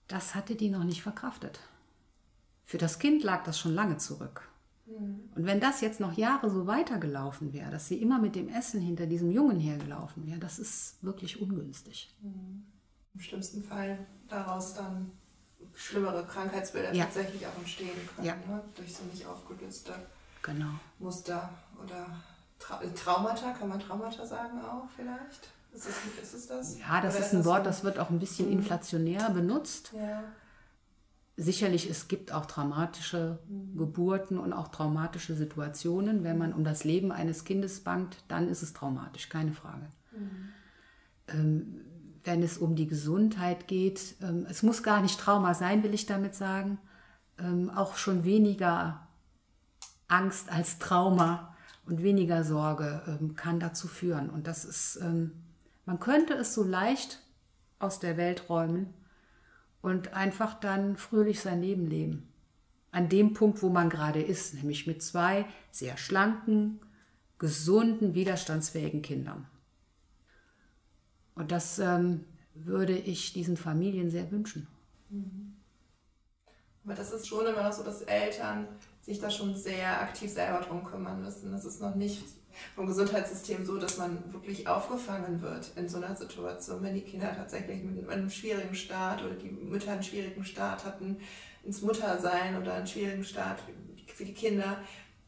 das 0.07 0.33
hatte 0.33 0.55
die 0.55 0.69
noch 0.69 0.83
nicht 0.83 1.03
verkraftet. 1.03 1.59
Für 2.65 2.77
das 2.77 2.99
Kind 2.99 3.23
lag 3.23 3.43
das 3.43 3.59
schon 3.59 3.75
lange 3.75 3.97
zurück. 3.97 4.48
Mhm. 4.89 5.29
Und 5.35 5.45
wenn 5.45 5.59
das 5.59 5.81
jetzt 5.81 5.99
noch 5.99 6.13
Jahre 6.13 6.49
so 6.49 6.67
weitergelaufen 6.67 7.53
wäre, 7.53 7.71
dass 7.71 7.87
sie 7.87 8.01
immer 8.01 8.19
mit 8.19 8.35
dem 8.35 8.49
Essen 8.49 8.81
hinter 8.81 9.05
diesem 9.05 9.31
Jungen 9.31 9.59
hergelaufen 9.59 10.25
wäre, 10.25 10.39
das 10.39 10.59
ist 10.59 11.03
wirklich 11.03 11.41
ungünstig. 11.41 12.15
Mhm. 12.21 12.65
Im 13.13 13.19
schlimmsten 13.19 13.63
Fall 13.63 14.05
daraus 14.27 14.73
dann 14.73 15.11
schlimmere 15.75 16.25
Krankheitsbilder 16.25 16.93
ja. 16.93 17.05
tatsächlich 17.05 17.45
auch 17.45 17.57
entstehen 17.57 17.89
können, 18.15 18.27
ja. 18.27 18.35
ne? 18.35 18.63
durch 18.75 18.93
so 18.93 19.03
nicht 19.05 19.25
aufgelöste 19.25 19.93
genau. 20.41 20.71
Muster 20.99 21.49
oder 21.83 22.05
Tra 22.57 22.81
Traumata, 22.95 23.51
kann 23.51 23.69
man 23.69 23.79
Traumata 23.79 24.25
sagen 24.25 24.59
auch 24.61 24.87
vielleicht? 24.95 25.49
Ist 25.71 25.87
es, 25.87 26.23
ist 26.23 26.33
es 26.33 26.47
das? 26.47 26.79
Ja, 26.79 26.99
das 26.99 27.15
oder 27.15 27.25
ist 27.25 27.33
ein 27.33 27.45
Wort, 27.45 27.65
das 27.65 27.83
wird 27.83 27.99
auch 27.99 28.09
ein 28.09 28.19
bisschen 28.19 28.47
mhm. 28.47 28.53
inflationär 28.53 29.29
benutzt. 29.29 29.93
Ja 29.93 30.23
sicherlich, 31.39 31.89
es 31.89 32.07
gibt 32.07 32.31
auch 32.31 32.45
traumatische. 32.45 33.39
Geburten 33.75 34.37
und 34.37 34.53
auch 34.53 34.67
traumatische 34.67 35.35
Situationen. 35.35 36.23
Wenn 36.23 36.37
man 36.37 36.53
um 36.53 36.63
das 36.63 36.83
Leben 36.83 37.11
eines 37.11 37.43
Kindes 37.45 37.81
bangt, 37.81 38.17
dann 38.27 38.47
ist 38.47 38.61
es 38.61 38.73
traumatisch, 38.73 39.29
keine 39.29 39.53
Frage. 39.53 39.87
Mhm. 40.11 40.49
Ähm, 41.29 41.81
wenn 42.23 42.43
es 42.43 42.57
um 42.57 42.75
die 42.75 42.87
Gesundheit 42.87 43.67
geht, 43.67 44.15
ähm, 44.21 44.45
es 44.49 44.63
muss 44.63 44.83
gar 44.83 45.01
nicht 45.01 45.19
Trauma 45.19 45.53
sein, 45.53 45.83
will 45.83 45.93
ich 45.93 46.05
damit 46.05 46.35
sagen, 46.35 46.77
ähm, 47.37 47.69
auch 47.69 47.95
schon 47.95 48.23
weniger 48.25 49.07
Angst 50.07 50.51
als 50.51 50.79
Trauma 50.79 51.55
und 51.85 52.03
weniger 52.03 52.43
Sorge 52.43 53.01
ähm, 53.07 53.35
kann 53.35 53.59
dazu 53.59 53.87
führen. 53.87 54.29
Und 54.29 54.47
das 54.47 54.65
ist, 54.65 54.99
ähm, 55.01 55.31
man 55.85 55.99
könnte 55.99 56.33
es 56.33 56.53
so 56.53 56.63
leicht 56.63 57.19
aus 57.79 57.99
der 57.99 58.17
Welt 58.17 58.49
räumen, 58.49 58.93
und 59.81 60.13
einfach 60.13 60.59
dann 60.59 60.97
fröhlich 60.97 61.41
sein 61.41 61.61
Leben 61.61 61.87
leben. 61.87 62.31
An 62.91 63.07
dem 63.07 63.33
Punkt, 63.33 63.61
wo 63.61 63.69
man 63.69 63.89
gerade 63.89 64.21
ist, 64.21 64.55
nämlich 64.55 64.87
mit 64.87 65.03
zwei 65.03 65.45
sehr 65.71 65.97
schlanken, 65.97 66.79
gesunden, 67.37 68.15
widerstandsfähigen 68.15 69.01
Kindern. 69.01 69.47
Und 71.35 71.51
das 71.51 71.79
ähm, 71.79 72.25
würde 72.53 72.97
ich 72.97 73.31
diesen 73.31 73.57
Familien 73.57 74.09
sehr 74.09 74.29
wünschen. 74.31 74.67
Mhm. 75.09 75.55
Aber 76.83 76.95
das 76.95 77.11
ist 77.11 77.27
schon 77.27 77.45
immer 77.45 77.63
noch 77.63 77.73
so, 77.73 77.83
dass 77.83 78.01
Eltern 78.01 78.67
sich 79.01 79.19
da 79.19 79.29
schon 79.29 79.55
sehr 79.55 80.01
aktiv 80.01 80.31
selber 80.31 80.61
drum 80.61 80.83
kümmern 80.83 81.21
müssen. 81.21 81.51
Das 81.51 81.65
ist 81.65 81.81
noch 81.81 81.95
nicht 81.95 82.23
vom 82.75 82.87
Gesundheitssystem 82.87 83.65
so, 83.65 83.77
dass 83.77 83.97
man 83.97 84.33
wirklich 84.33 84.67
aufgefangen 84.67 85.41
wird 85.41 85.71
in 85.75 85.87
so 85.89 85.97
einer 85.97 86.15
Situation, 86.15 86.83
wenn 86.83 86.93
die 86.93 87.01
Kinder 87.01 87.35
tatsächlich 87.35 87.83
mit 87.83 88.09
einem 88.09 88.29
schwierigen 88.29 88.75
Start 88.75 89.23
oder 89.23 89.35
die 89.35 89.49
Mütter 89.49 89.91
einen 89.91 90.03
schwierigen 90.03 90.43
Start 90.43 90.85
hatten 90.85 91.17
ins 91.63 91.81
Muttersein 91.81 92.61
oder 92.61 92.73
einen 92.73 92.87
schwierigen 92.87 93.23
Start 93.23 93.59
für 94.07 94.25
die 94.25 94.33
Kinder, 94.33 94.79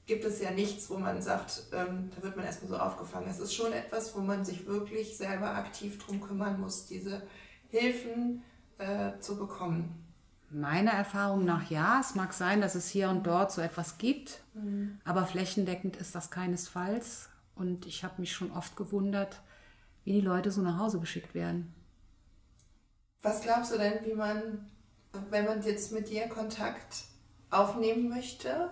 gibt 0.06 0.26
es 0.26 0.42
ja 0.42 0.52
nichts, 0.52 0.90
wo 0.90 0.98
man 0.98 1.22
sagt, 1.22 1.64
ähm, 1.72 2.10
da 2.16 2.24
wird 2.24 2.36
man 2.36 2.46
erstmal 2.46 2.70
so 2.70 2.78
aufgefangen. 2.78 3.30
Es 3.30 3.40
ist 3.40 3.54
schon 3.54 3.72
etwas, 3.72 4.16
wo 4.16 4.20
man 4.20 4.44
sich 4.44 4.66
wirklich 4.66 5.16
selber 5.16 5.56
aktiv 5.56 5.98
drum 6.00 6.20
kümmern 6.20 6.60
muss, 6.60 6.86
diese 6.86 7.22
Hilfen 7.70 8.44
äh, 8.78 9.20
zu 9.20 9.38
bekommen. 9.38 10.11
Meiner 10.54 10.92
Erfahrung 10.92 11.46
nach 11.46 11.70
ja. 11.70 12.00
Es 12.02 12.16
mag 12.16 12.34
sein, 12.34 12.60
dass 12.62 12.76
es 12.76 12.90
hier 12.90 13.10
und 13.10 13.26
dort 13.26 13.52
so 13.52 13.62
etwas 13.62 13.98
gibt, 13.98 14.42
mhm. 14.54 15.00
aber 15.06 15.26
flächendeckend 15.26 15.96
ist 15.96 16.14
das 16.14 16.30
keinesfalls. 16.30 17.30
Und 17.56 17.86
ich 17.86 18.04
habe 18.04 18.20
mich 18.20 18.34
schon 18.34 18.52
oft 18.52 18.76
gewundert, 18.76 19.42
wie 20.04 20.14
die 20.14 20.22
Leute 20.22 20.52
so 20.52 20.62
nach 20.62 20.78
Hause 20.78 21.00
geschickt 21.00 21.34
werden. 21.34 21.74
Was 23.22 23.42
glaubst 23.42 23.72
du 23.72 23.78
denn, 23.78 24.04
wie 24.06 24.14
man, 24.14 24.70
wenn 25.30 25.46
man 25.46 25.62
jetzt 25.62 25.92
mit 25.92 26.10
dir 26.10 26.28
Kontakt 26.28 27.06
aufnehmen 27.50 28.10
möchte, 28.10 28.72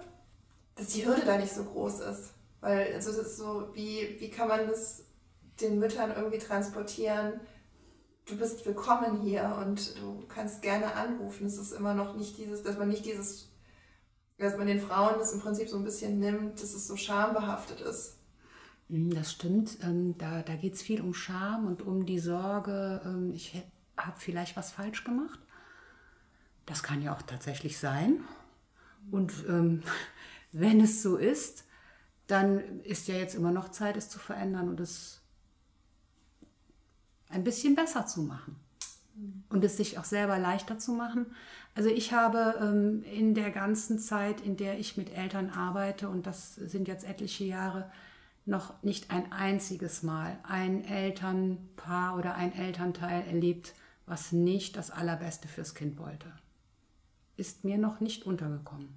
dass 0.75 0.87
die 0.87 1.05
Hürde 1.05 1.23
da 1.25 1.37
nicht 1.37 1.53
so 1.53 1.63
groß 1.63 1.99
ist? 2.01 2.33
Weil 2.61 2.93
also 2.93 3.11
das 3.11 3.27
ist 3.27 3.37
so, 3.37 3.69
wie, 3.73 4.17
wie 4.19 4.29
kann 4.29 4.47
man 4.47 4.67
das 4.67 5.03
den 5.61 5.79
Müttern 5.79 6.11
irgendwie 6.15 6.39
transportieren? 6.39 7.39
Du 8.29 8.37
bist 8.37 8.65
willkommen 8.65 9.21
hier 9.21 9.57
und 9.59 9.99
du 9.99 10.23
kannst 10.27 10.61
gerne 10.61 10.93
anrufen. 10.93 11.47
Es 11.47 11.57
ist 11.57 11.71
immer 11.71 11.95
noch 11.95 12.15
nicht 12.15 12.37
dieses, 12.37 12.61
dass 12.61 12.77
man 12.77 12.87
nicht 12.87 13.05
dieses, 13.05 13.49
dass 14.37 14.55
man 14.55 14.67
den 14.67 14.79
Frauen 14.79 15.15
das 15.17 15.33
im 15.33 15.39
Prinzip 15.39 15.67
so 15.67 15.77
ein 15.77 15.83
bisschen 15.83 16.19
nimmt, 16.19 16.61
dass 16.61 16.73
es 16.73 16.87
so 16.87 16.95
schambehaftet 16.95 17.81
ist. 17.81 18.17
Mm, 18.87 19.09
das 19.09 19.31
stimmt. 19.31 19.79
Ähm, 19.81 20.15
da 20.17 20.43
da 20.43 20.55
geht 20.55 20.75
es 20.75 20.81
viel 20.81 21.01
um 21.01 21.13
Scham 21.13 21.65
und 21.65 21.81
um 21.81 22.05
die 22.05 22.19
Sorge, 22.19 23.01
ähm, 23.03 23.33
ich 23.33 23.55
habe 23.97 24.19
vielleicht 24.19 24.55
was 24.55 24.71
falsch 24.71 25.03
gemacht. 25.03 25.39
Das 26.67 26.83
kann 26.83 27.01
ja 27.01 27.15
auch 27.15 27.23
tatsächlich 27.23 27.79
sein. 27.79 28.23
Und 29.09 29.33
ähm, 29.47 29.81
wenn 30.51 30.81
es 30.81 31.01
so 31.01 31.17
ist, 31.17 31.65
dann 32.27 32.81
ist 32.81 33.07
ja 33.07 33.15
jetzt 33.15 33.33
immer 33.33 33.51
noch 33.51 33.69
Zeit, 33.69 33.97
es 33.97 34.07
zu 34.07 34.19
verändern 34.19 34.69
und 34.69 34.79
es 34.79 35.18
ein 37.29 37.43
bisschen 37.43 37.75
besser 37.75 38.05
zu 38.05 38.21
machen. 38.21 38.55
Und 39.49 39.63
es 39.63 39.77
sich 39.77 39.97
auch 39.97 40.05
selber 40.05 40.39
leichter 40.39 40.79
zu 40.79 40.93
machen. 40.93 41.25
Also 41.75 41.89
ich 41.89 42.13
habe 42.13 42.55
ähm, 42.61 43.03
in 43.03 43.35
der 43.35 43.51
ganzen 43.51 43.99
Zeit, 43.99 44.41
in 44.41 44.57
der 44.57 44.79
ich 44.79 44.97
mit 44.97 45.15
Eltern 45.15 45.49
arbeite, 45.49 46.09
und 46.09 46.25
das 46.25 46.55
sind 46.55 46.87
jetzt 46.87 47.05
etliche 47.05 47.43
Jahre, 47.43 47.89
noch 48.45 48.81
nicht 48.81 49.11
ein 49.11 49.31
einziges 49.31 50.03
Mal 50.03 50.37
ein 50.43 50.83
Elternpaar 50.83 52.17
oder 52.17 52.35
ein 52.35 52.53
Elternteil 52.53 53.23
erlebt, 53.27 53.73
was 54.05 54.31
nicht 54.31 54.75
das 54.75 54.89
Allerbeste 54.89 55.47
fürs 55.47 55.75
Kind 55.75 55.99
wollte. 55.99 56.27
Ist 57.37 57.63
mir 57.63 57.77
noch 57.77 57.99
nicht 57.99 58.25
untergekommen. 58.25 58.89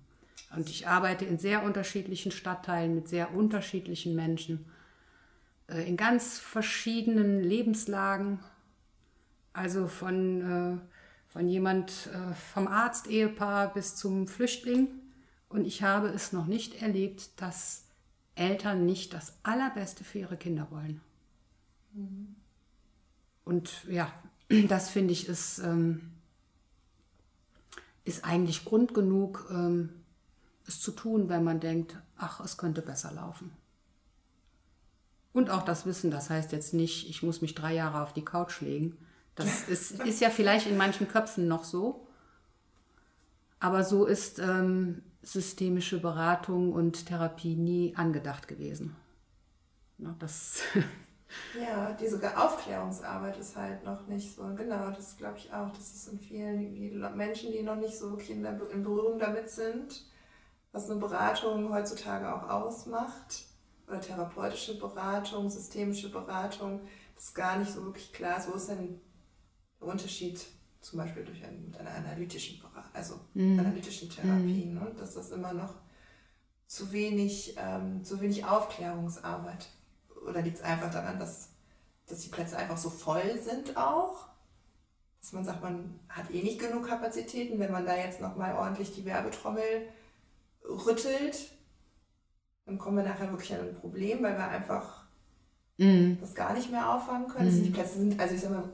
Und 0.57 0.69
ich 0.69 0.89
arbeite 0.89 1.25
in 1.25 1.39
sehr 1.39 1.63
unterschiedlichen 1.63 2.33
Stadtteilen 2.33 2.95
mit 2.95 3.09
sehr 3.09 3.35
unterschiedlichen 3.35 4.15
Menschen, 4.15 4.67
in 5.69 5.97
ganz 5.97 6.39
verschiedenen 6.39 7.41
Lebenslagen. 7.43 8.41
Also 9.53 9.87
von, 9.87 10.41
äh, 10.41 10.79
von 11.29 11.49
jemand 11.49 12.09
äh, 12.13 12.35
vom 12.35 12.69
Arzt-Ehepaar 12.69 13.73
bis 13.75 13.97
zum 13.97 14.27
Flüchtling. 14.27 14.89
Und 15.49 15.67
ich 15.67 15.83
habe 15.83 16.09
es 16.09 16.33
noch 16.33 16.47
nicht 16.47 16.81
erlebt, 16.81 17.41
dass 17.41 17.85
Eltern 18.35 18.87
nicht 18.87 19.13
das 19.13 19.35
Allerbeste 19.43 20.05
für 20.05 20.21
ihre 20.21 20.37
Kinder 20.37 20.69
wollen. 20.71 21.01
Mhm. 21.93 22.37
Und 23.45 23.85
ja, 23.89 24.13
das 24.69 24.89
finde 24.89 25.13
ich 25.13 25.29
ist, 25.29 25.59
ähm, 25.59 26.13
ist 28.05 28.25
eigentlich 28.25 28.65
Grund 28.65 28.95
genug, 28.95 29.47
ähm, 29.51 29.91
es 30.67 30.81
zu 30.81 30.93
tun, 30.93 31.29
wenn 31.29 31.45
man 31.45 31.61
denkt, 31.61 31.97
ach, 32.17 32.41
es 32.41 32.57
könnte 32.57 32.83
besser 32.83 33.13
laufen. 33.13 33.51
Und 35.33 35.51
auch 35.51 35.63
das 35.63 35.87
Wissen, 35.87 36.11
das 36.11 36.29
heißt 36.29 36.53
jetzt 36.53 36.75
nicht, 36.75 37.09
ich 37.09 37.23
muss 37.23 37.41
mich 37.41 37.55
drei 37.55 37.75
Jahre 37.75 38.03
auf 38.03 38.13
die 38.13 38.25
Couch 38.25 38.61
legen. 38.61 38.99
Das 39.35 39.67
ist, 39.69 39.93
ist 40.03 40.21
ja 40.21 40.29
vielleicht 40.29 40.67
in 40.67 40.77
manchen 40.77 41.09
Köpfen 41.09 41.49
noch 41.49 41.65
so. 41.65 42.07
Aber 43.61 43.85
so 43.85 44.05
ist 44.05 44.39
ähm, 44.41 45.03
systemische 45.23 46.01
Beratung 46.01 46.73
und 46.73 47.07
Therapie 47.07 47.55
nie 47.55 47.95
angedacht 47.97 48.49
gewesen. 48.49 48.97
Na, 49.99 50.15
das 50.19 50.63
ja, 51.61 51.93
diese 51.93 52.19
Aufklärungsarbeit 52.37 53.39
ist 53.39 53.57
halt 53.57 53.85
noch 53.85 54.07
nicht 54.09 54.35
so. 54.35 54.43
Genau, 54.57 54.91
das 54.91 55.17
glaube 55.17 55.39
ich 55.39 55.53
auch. 55.53 55.71
Das 55.71 55.95
ist 55.95 56.09
in 56.09 56.19
vielen 56.19 56.75
die 56.75 56.91
Menschen, 57.15 57.53
die 57.53 57.63
noch 57.63 57.77
nicht 57.77 57.97
so 57.97 58.17
Kinder 58.17 58.59
in 58.71 58.83
Berührung 58.83 59.19
damit 59.19 59.49
sind, 59.49 60.05
was 60.73 60.91
eine 60.91 60.99
Beratung 60.99 61.73
heutzutage 61.73 62.35
auch 62.35 62.49
ausmacht, 62.51 63.45
therapeutische 64.01 64.79
Beratung, 64.79 65.51
systemische 65.51 66.11
Beratung, 66.11 66.81
das 67.15 67.35
gar 67.35 67.59
nicht 67.59 67.73
so 67.73 67.85
wirklich 67.85 68.13
klar 68.13 68.39
ist, 68.39 68.49
wo 68.49 68.55
ist 68.55 68.69
denn 68.69 69.01
der 69.81 69.89
Unterschied 69.89 70.45
zum 70.81 70.99
Beispiel 70.99 71.25
durch 71.25 71.45
ein, 71.45 71.67
mit 71.67 71.77
einer 71.79 71.95
analytischen 71.95 72.59
Beratung, 72.61 72.91
also 72.93 73.21
mhm. 73.35 73.59
analytischen 73.59 74.11
Therapie, 74.11 74.67
mhm. 74.67 74.75
ne? 74.75 74.93
dass 74.99 75.15
das 75.15 75.31
immer 75.31 75.53
noch 75.53 75.75
zu 76.67 76.91
wenig, 76.91 77.55
ähm, 77.59 78.05
zu 78.05 78.21
wenig 78.21 78.45
Aufklärungsarbeit. 78.45 79.69
Oder 80.27 80.43
liegt 80.43 80.57
es 80.57 80.63
einfach 80.63 80.91
daran, 80.91 81.19
dass, 81.19 81.51
dass 82.07 82.21
die 82.21 82.29
Plätze 82.29 82.57
einfach 82.57 82.79
so 82.79 82.91
voll 82.91 83.41
sind 83.41 83.77
auch? 83.77 84.29
Dass 85.21 85.33
man 85.33 85.45
sagt, 85.45 85.63
man 85.63 86.01
hat 86.09 86.31
eh 86.31 86.43
nicht 86.43 86.59
genug 86.59 86.89
Kapazitäten, 86.89 87.59
wenn 87.59 87.71
man 87.71 87.87
da 87.87 87.97
jetzt 87.97 88.21
nochmal 88.21 88.55
ordentlich 88.55 88.93
die 88.95 89.05
Werbetrommel 89.05 89.89
rüttelt, 90.65 91.53
dann 92.67 92.79
kommen 92.79 92.99
wir 92.99 93.05
nachher 93.05 93.31
wirklich 93.31 93.53
an 93.55 93.61
ein 93.61 93.75
Problem, 93.75 94.23
weil 94.23 94.37
wir 94.37 94.49
einfach 94.49 95.05
mm. 95.79 96.15
das 96.21 96.35
gar 96.35 96.53
nicht 96.55 96.71
mehr 96.71 96.95
auffangen 96.95 97.29
können. 97.29 97.49
Mm. 97.49 97.63
Die 97.63 97.71
Plätze 97.71 97.99
sind, 97.99 98.21
also 98.21 98.35
ich 98.35 98.41
sag 98.41 98.51
mal, 98.51 98.69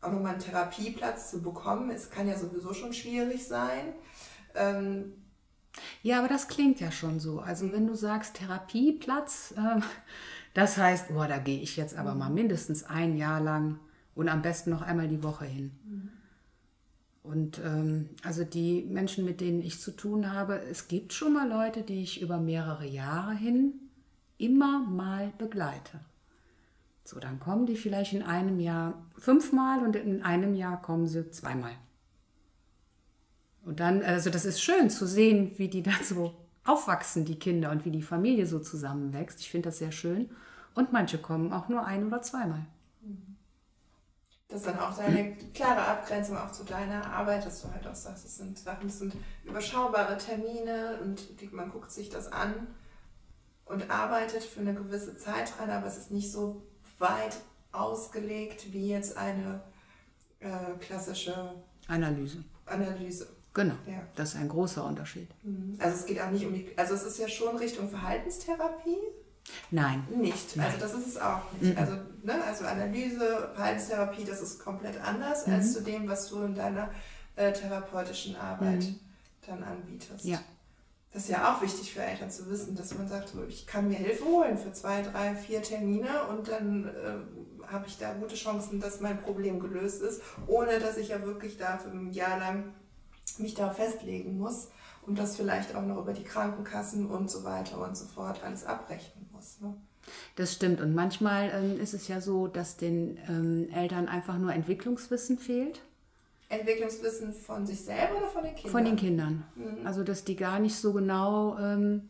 auch 0.00 0.12
nochmal 0.12 0.32
einen 0.32 0.40
Therapieplatz 0.40 1.30
zu 1.30 1.42
bekommen, 1.42 1.90
es 1.90 2.10
kann 2.10 2.26
ja 2.26 2.38
sowieso 2.38 2.72
schon 2.72 2.92
schwierig 2.92 3.46
sein. 3.46 3.92
Ähm, 4.54 5.12
ja, 6.02 6.18
aber 6.18 6.28
das 6.28 6.48
klingt 6.48 6.80
ja 6.80 6.90
schon 6.90 7.20
so. 7.20 7.40
Also 7.40 7.72
wenn 7.72 7.86
du 7.86 7.94
sagst 7.94 8.34
Therapieplatz, 8.34 9.54
äh, 9.56 9.80
das 10.54 10.78
heißt, 10.78 11.08
boah, 11.08 11.28
da 11.28 11.38
gehe 11.38 11.60
ich 11.60 11.76
jetzt 11.76 11.96
aber 11.96 12.14
mal 12.14 12.30
mindestens 12.30 12.84
ein 12.84 13.16
Jahr 13.16 13.40
lang 13.40 13.78
und 14.14 14.28
am 14.28 14.42
besten 14.42 14.70
noch 14.70 14.82
einmal 14.82 15.08
die 15.08 15.22
Woche 15.22 15.44
hin. 15.44 15.78
Mhm. 15.84 16.10
Und 17.22 17.58
ähm, 17.58 18.08
also 18.22 18.44
die 18.44 18.82
Menschen, 18.82 19.24
mit 19.24 19.40
denen 19.40 19.60
ich 19.60 19.80
zu 19.80 19.90
tun 19.90 20.32
habe, 20.32 20.60
es 20.70 20.88
gibt 20.88 21.12
schon 21.12 21.34
mal 21.34 21.48
Leute, 21.48 21.82
die 21.82 22.02
ich 22.02 22.22
über 22.22 22.38
mehrere 22.38 22.86
Jahre 22.86 23.34
hin 23.34 23.74
immer 24.38 24.80
mal 24.80 25.32
begleite. 25.36 26.00
So, 27.04 27.20
dann 27.20 27.40
kommen 27.40 27.66
die 27.66 27.76
vielleicht 27.76 28.14
in 28.14 28.22
einem 28.22 28.58
Jahr 28.58 28.94
fünfmal 29.18 29.84
und 29.84 29.96
in 29.96 30.22
einem 30.22 30.54
Jahr 30.54 30.80
kommen 30.80 31.06
sie 31.06 31.30
zweimal. 31.30 31.72
Und 33.64 33.80
dann, 33.80 34.02
also 34.02 34.30
das 34.30 34.44
ist 34.44 34.62
schön 34.62 34.88
zu 34.88 35.06
sehen, 35.06 35.52
wie 35.56 35.68
die 35.68 35.84
so 36.02 36.34
aufwachsen, 36.64 37.24
die 37.24 37.38
Kinder, 37.38 37.70
und 37.70 37.84
wie 37.84 37.90
die 37.90 38.02
Familie 38.02 38.46
so 38.46 38.60
zusammenwächst. 38.60 39.40
Ich 39.40 39.50
finde 39.50 39.68
das 39.68 39.78
sehr 39.78 39.92
schön. 39.92 40.30
Und 40.74 40.92
manche 40.92 41.18
kommen 41.18 41.52
auch 41.52 41.68
nur 41.68 41.84
ein 41.84 42.06
oder 42.06 42.22
zweimal. 42.22 42.64
Mhm. 43.02 43.36
Das 44.50 44.62
ist 44.62 44.66
dann 44.66 44.80
auch 44.80 44.98
eine 44.98 45.36
klare 45.54 45.80
Abgrenzung 45.80 46.36
auch 46.36 46.50
zu 46.50 46.64
deiner 46.64 47.06
Arbeit, 47.06 47.46
dass 47.46 47.62
du 47.62 47.72
halt 47.72 47.86
auch 47.86 47.94
sagst, 47.94 48.24
es 48.24 48.36
sind 48.36 48.58
Sachen, 48.58 48.88
das 48.88 48.98
sind 48.98 49.14
überschaubare 49.44 50.18
Termine 50.18 50.98
und 51.02 51.40
die, 51.40 51.46
man 51.48 51.70
guckt 51.70 51.92
sich 51.92 52.08
das 52.08 52.32
an 52.32 52.66
und 53.64 53.88
arbeitet 53.90 54.42
für 54.42 54.60
eine 54.60 54.74
gewisse 54.74 55.16
Zeit 55.16 55.56
dran, 55.56 55.70
aber 55.70 55.86
es 55.86 55.96
ist 55.96 56.10
nicht 56.10 56.32
so 56.32 56.66
weit 56.98 57.36
ausgelegt 57.70 58.72
wie 58.72 58.88
jetzt 58.88 59.16
eine 59.16 59.62
äh, 60.40 60.48
klassische 60.80 61.54
Analyse. 61.86 62.42
Analyse. 62.66 63.28
Genau, 63.54 63.74
ja. 63.86 64.02
das 64.16 64.34
ist 64.34 64.40
ein 64.40 64.48
großer 64.48 64.84
Unterschied. 64.84 65.28
Mhm. 65.44 65.76
Also 65.78 65.96
es 65.96 66.06
geht 66.06 66.20
auch 66.20 66.30
nicht 66.30 66.44
um 66.44 66.54
die, 66.54 66.76
also 66.76 66.94
es 66.94 67.04
ist 67.04 67.18
ja 67.18 67.28
schon 67.28 67.56
Richtung 67.56 67.88
Verhaltenstherapie, 67.88 68.98
Nein. 69.70 70.06
Nicht. 70.10 70.56
Nein. 70.56 70.66
Also 70.66 70.78
das 70.78 70.94
ist 70.94 71.06
es 71.06 71.20
auch 71.20 71.40
nicht. 71.60 71.74
Mhm. 71.74 71.78
Also, 71.78 71.94
ne, 72.22 72.44
also 72.44 72.64
Analyse, 72.64 73.50
Verhaltenstherapie, 73.54 74.24
das 74.24 74.40
ist 74.40 74.58
komplett 74.62 75.00
anders 75.00 75.46
mhm. 75.46 75.54
als 75.54 75.72
zu 75.72 75.82
dem, 75.82 76.08
was 76.08 76.28
du 76.28 76.42
in 76.42 76.54
deiner 76.54 76.90
äh, 77.36 77.52
therapeutischen 77.52 78.36
Arbeit 78.36 78.80
mhm. 78.80 79.00
dann 79.46 79.62
anbietest. 79.62 80.24
Ja. 80.24 80.40
Das 81.12 81.24
ist 81.24 81.30
ja 81.30 81.52
auch 81.52 81.60
wichtig 81.60 81.92
für 81.92 82.02
Eltern 82.02 82.30
zu 82.30 82.48
wissen, 82.48 82.76
dass 82.76 82.96
man 82.96 83.08
sagt, 83.08 83.30
so, 83.30 83.44
ich 83.44 83.66
kann 83.66 83.88
mir 83.88 83.96
Hilfe 83.96 84.24
holen 84.24 84.56
für 84.56 84.72
zwei, 84.72 85.02
drei, 85.02 85.34
vier 85.34 85.60
Termine 85.60 86.24
und 86.28 86.46
dann 86.46 86.86
äh, 86.86 87.66
habe 87.66 87.86
ich 87.88 87.98
da 87.98 88.14
gute 88.14 88.36
Chancen, 88.36 88.80
dass 88.80 89.00
mein 89.00 89.20
Problem 89.20 89.58
gelöst 89.58 90.02
ist, 90.02 90.22
ohne 90.46 90.78
dass 90.78 90.96
ich 90.96 91.08
ja 91.08 91.20
wirklich 91.22 91.56
da 91.56 91.78
für 91.78 91.90
ein 91.90 92.12
Jahr 92.12 92.38
lang 92.38 92.74
mich 93.38 93.54
da 93.54 93.70
festlegen 93.70 94.38
muss 94.38 94.68
und 95.02 95.18
das 95.18 95.36
vielleicht 95.36 95.74
auch 95.74 95.82
noch 95.82 95.98
über 95.98 96.12
die 96.12 96.22
Krankenkassen 96.22 97.06
und 97.06 97.28
so 97.28 97.42
weiter 97.42 97.80
und 97.80 97.96
so 97.96 98.04
fort 98.04 98.40
alles 98.44 98.64
abrechnen 98.64 99.19
muss. 99.40 99.60
Ne? 99.60 99.74
Das 100.36 100.52
stimmt. 100.52 100.80
Und 100.80 100.94
manchmal 100.94 101.50
ähm, 101.54 101.80
ist 101.80 101.94
es 101.94 102.08
ja 102.08 102.20
so, 102.20 102.46
dass 102.46 102.76
den 102.76 103.18
ähm, 103.28 103.68
Eltern 103.72 104.08
einfach 104.08 104.38
nur 104.38 104.52
Entwicklungswissen 104.52 105.38
fehlt. 105.38 105.80
Entwicklungswissen 106.48 107.32
von 107.32 107.66
sich 107.66 107.80
selber 107.80 108.18
oder 108.18 108.26
von 108.26 108.42
den 108.42 108.54
Kindern? 108.54 108.72
Von 108.72 108.84
den 108.84 108.96
Kindern. 108.96 109.44
Mhm. 109.54 109.86
Also, 109.86 110.02
dass 110.02 110.24
die 110.24 110.36
gar 110.36 110.58
nicht 110.58 110.76
so 110.76 110.92
genau, 110.92 111.58
ähm, 111.58 112.08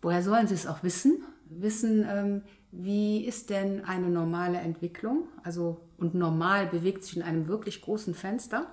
woher 0.00 0.22
sollen 0.22 0.46
sie 0.46 0.54
es 0.54 0.66
auch 0.66 0.82
wissen? 0.82 1.24
Wissen, 1.46 2.06
ähm, 2.08 2.42
wie 2.70 3.24
ist 3.24 3.50
denn 3.50 3.84
eine 3.84 4.08
normale 4.08 4.58
Entwicklung? 4.58 5.26
Also, 5.42 5.80
und 5.98 6.14
normal 6.14 6.66
bewegt 6.68 7.02
sich 7.02 7.16
in 7.16 7.22
einem 7.22 7.48
wirklich 7.48 7.82
großen 7.82 8.14
Fenster. 8.14 8.66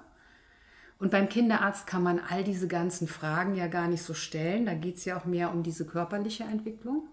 Und 1.00 1.12
beim 1.12 1.30
Kinderarzt 1.30 1.88
kann 1.88 2.04
man 2.04 2.20
all 2.20 2.43
diese 2.43 2.67
ganzen 2.67 3.08
Fragen 3.08 3.56
ja 3.56 3.67
gar 3.67 3.88
nicht 3.88 4.04
so 4.04 4.13
stellen. 4.13 4.65
Da 4.65 4.76
geht 4.76 4.98
es 4.98 5.06
ja 5.06 5.17
auch 5.17 5.26
mehr 5.26 5.52
um 5.52 5.63
diese 5.63 5.86
körperliche 5.86 6.43
Entwicklung. 6.43 7.08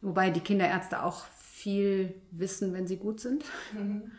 Wobei 0.00 0.30
die 0.30 0.40
Kinderärzte 0.40 1.02
auch 1.02 1.24
viel 1.40 2.14
wissen, 2.30 2.72
wenn 2.72 2.86
sie 2.86 2.98
gut 2.98 3.20
sind. 3.20 3.44
Mhm. 3.72 4.12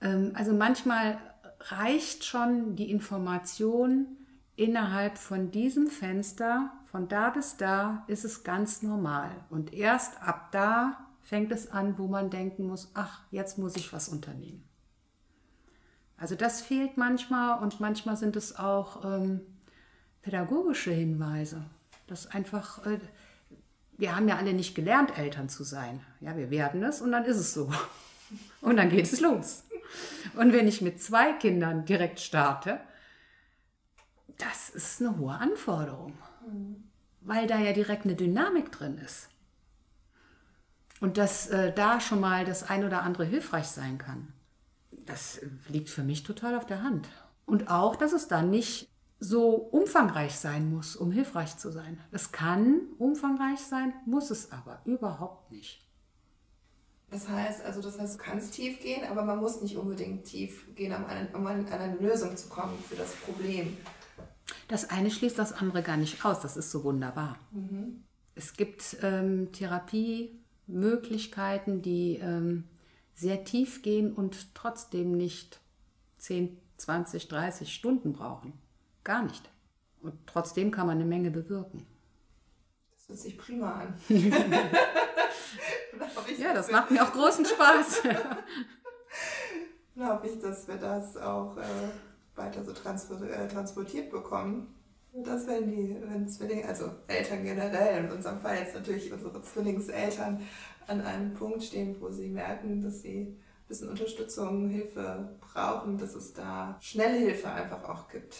Ähm, 0.00 0.32
also 0.34 0.52
manchmal 0.52 1.18
reicht 1.60 2.24
schon 2.24 2.76
die 2.76 2.90
Information 2.90 4.06
innerhalb 4.56 5.18
von 5.18 5.50
diesem 5.50 5.88
Fenster, 5.88 6.72
von 6.86 7.08
da 7.08 7.30
bis 7.30 7.56
da 7.56 8.04
ist 8.06 8.24
es 8.24 8.44
ganz 8.44 8.82
normal. 8.82 9.30
Und 9.50 9.72
erst 9.72 10.22
ab 10.22 10.50
da 10.52 10.98
fängt 11.20 11.52
es 11.52 11.70
an, 11.70 11.98
wo 11.98 12.06
man 12.06 12.30
denken 12.30 12.66
muss, 12.66 12.90
ach, 12.94 13.22
jetzt 13.30 13.58
muss 13.58 13.76
ich 13.76 13.92
was 13.92 14.08
unternehmen. 14.08 14.64
Also 16.16 16.34
das 16.34 16.60
fehlt 16.60 16.96
manchmal 16.96 17.62
und 17.62 17.80
manchmal 17.80 18.16
sind 18.16 18.34
es 18.34 18.58
auch 18.58 19.04
ähm, 19.04 19.40
pädagogische 20.22 20.90
Hinweise. 20.90 21.62
Das 22.08 22.26
einfach, 22.26 22.84
äh, 22.86 22.98
wir 23.98 24.14
haben 24.14 24.28
ja 24.28 24.36
alle 24.36 24.54
nicht 24.54 24.74
gelernt, 24.74 25.18
Eltern 25.18 25.48
zu 25.48 25.64
sein. 25.64 26.00
Ja, 26.20 26.36
wir 26.36 26.50
werden 26.50 26.82
es 26.84 27.02
und 27.02 27.12
dann 27.12 27.24
ist 27.24 27.36
es 27.36 27.52
so. 27.52 27.70
Und 28.60 28.76
dann 28.76 28.90
geht 28.90 29.10
es 29.10 29.20
los. 29.20 29.64
Und 30.34 30.52
wenn 30.52 30.68
ich 30.68 30.82
mit 30.82 31.02
zwei 31.02 31.32
Kindern 31.32 31.84
direkt 31.84 32.20
starte, 32.20 32.80
das 34.36 34.70
ist 34.70 35.00
eine 35.00 35.16
hohe 35.18 35.34
Anforderung, 35.34 36.12
weil 37.22 37.46
da 37.46 37.58
ja 37.58 37.72
direkt 37.72 38.04
eine 38.04 38.14
Dynamik 38.14 38.70
drin 38.70 38.98
ist. 38.98 39.28
Und 41.00 41.16
dass 41.16 41.48
äh, 41.48 41.72
da 41.72 42.00
schon 42.00 42.20
mal 42.20 42.44
das 42.44 42.68
ein 42.68 42.84
oder 42.84 43.02
andere 43.02 43.24
hilfreich 43.24 43.66
sein 43.66 43.98
kann, 43.98 44.32
das 44.90 45.40
liegt 45.68 45.88
für 45.88 46.02
mich 46.02 46.22
total 46.22 46.56
auf 46.56 46.66
der 46.66 46.82
Hand. 46.82 47.08
Und 47.46 47.70
auch, 47.70 47.96
dass 47.96 48.12
es 48.12 48.28
dann 48.28 48.50
nicht 48.50 48.88
so 49.20 49.54
umfangreich 49.54 50.36
sein 50.36 50.70
muss, 50.70 50.96
um 50.96 51.10
hilfreich 51.10 51.56
zu 51.56 51.70
sein. 51.70 51.98
Es 52.12 52.32
kann 52.32 52.80
umfangreich 52.98 53.60
sein, 53.60 53.94
muss 54.06 54.30
es 54.30 54.52
aber 54.52 54.80
überhaupt 54.84 55.50
nicht. 55.50 55.84
Das 57.10 57.28
heißt, 57.28 57.64
also 57.64 57.80
das 57.80 57.98
heißt, 57.98 58.14
du 58.14 58.18
kannst 58.22 58.52
tief 58.52 58.80
gehen, 58.80 59.04
aber 59.10 59.24
man 59.24 59.38
muss 59.38 59.62
nicht 59.62 59.76
unbedingt 59.76 60.24
tief 60.24 60.66
gehen, 60.74 60.94
um, 60.94 61.06
eine, 61.06 61.28
um 61.34 61.46
an 61.46 61.66
eine 61.66 61.96
Lösung 61.96 62.36
zu 62.36 62.48
kommen 62.48 62.78
für 62.86 62.96
das 62.96 63.14
Problem. 63.14 63.78
Das 64.68 64.90
eine 64.90 65.10
schließt 65.10 65.38
das 65.38 65.54
andere 65.54 65.82
gar 65.82 65.96
nicht 65.96 66.22
aus. 66.24 66.40
Das 66.40 66.58
ist 66.58 66.70
so 66.70 66.84
wunderbar. 66.84 67.38
Mhm. 67.50 68.04
Es 68.34 68.52
gibt 68.52 68.98
ähm, 69.02 69.50
Therapiemöglichkeiten, 69.52 71.80
die 71.80 72.18
ähm, 72.22 72.64
sehr 73.14 73.44
tief 73.44 73.80
gehen 73.82 74.12
und 74.12 74.54
trotzdem 74.54 75.12
nicht 75.12 75.60
10, 76.18 76.58
20, 76.76 77.28
30 77.28 77.74
Stunden 77.74 78.12
brauchen. 78.12 78.52
Gar 79.08 79.22
nicht. 79.22 79.50
Und 80.02 80.12
trotzdem 80.26 80.70
kann 80.70 80.86
man 80.86 80.98
eine 80.98 81.06
Menge 81.06 81.30
bewirken. 81.30 81.86
Das 82.92 83.08
hört 83.08 83.18
sich 83.18 83.38
prima 83.38 83.72
an. 83.72 83.94
ja, 86.38 86.52
das 86.52 86.70
macht 86.70 86.90
mir 86.90 87.02
auch 87.02 87.12
großen 87.12 87.46
Spaß. 87.46 88.02
Glaube 89.94 90.28
ich, 90.28 90.38
dass 90.40 90.68
wir 90.68 90.76
das 90.76 91.16
auch 91.16 91.56
äh, 91.56 91.62
weiter 92.36 92.62
so 92.62 92.72
äh, 93.24 93.48
transportiert 93.48 94.10
bekommen. 94.10 94.74
Dass 95.14 95.46
wenn 95.46 95.70
die, 95.70 95.96
wenn 96.04 96.28
Zwillinge, 96.28 96.68
also 96.68 96.90
Eltern 97.06 97.44
generell, 97.44 98.04
in 98.04 98.12
unserem 98.12 98.40
Fall 98.40 98.58
jetzt 98.58 98.74
natürlich 98.74 99.10
unsere 99.10 99.40
Zwillingseltern, 99.40 100.42
an 100.86 101.00
einem 101.00 101.32
Punkt 101.32 101.62
stehen, 101.64 101.96
wo 101.98 102.10
sie 102.10 102.28
merken, 102.28 102.82
dass 102.82 103.00
sie 103.00 103.20
ein 103.22 103.68
bisschen 103.68 103.88
Unterstützung, 103.88 104.68
Hilfe 104.68 105.34
brauchen, 105.40 105.96
dass 105.96 106.14
es 106.14 106.34
da 106.34 106.76
schnelle 106.82 107.16
Hilfe 107.16 107.50
einfach 107.50 107.88
auch 107.88 108.08
gibt. 108.08 108.36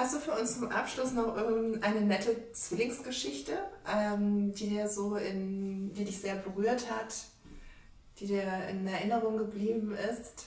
Hast 0.00 0.14
du 0.14 0.18
für 0.18 0.32
uns 0.32 0.58
zum 0.58 0.70
Abschluss 0.70 1.12
noch 1.12 1.36
eine 1.36 2.00
nette 2.00 2.50
Zwillingsgeschichte, 2.52 3.52
ähm, 3.86 4.50
die 4.54 4.70
dir 4.70 4.88
so 4.88 5.16
in, 5.16 5.92
die 5.92 6.04
dich 6.06 6.18
sehr 6.18 6.36
berührt 6.36 6.90
hat, 6.90 7.14
die 8.18 8.26
dir 8.26 8.44
in 8.70 8.86
Erinnerung 8.86 9.36
geblieben 9.36 9.94
ist? 9.94 10.46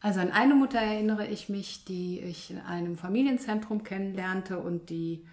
Also 0.00 0.20
an 0.20 0.30
eine 0.30 0.54
Mutter 0.54 0.78
erinnere 0.78 1.26
ich 1.26 1.48
mich, 1.48 1.86
die 1.86 2.20
ich 2.20 2.50
in 2.50 2.58
einem 2.58 2.98
Familienzentrum 2.98 3.82
kennenlernte 3.82 4.58
und 4.58 4.90
die 4.90 5.24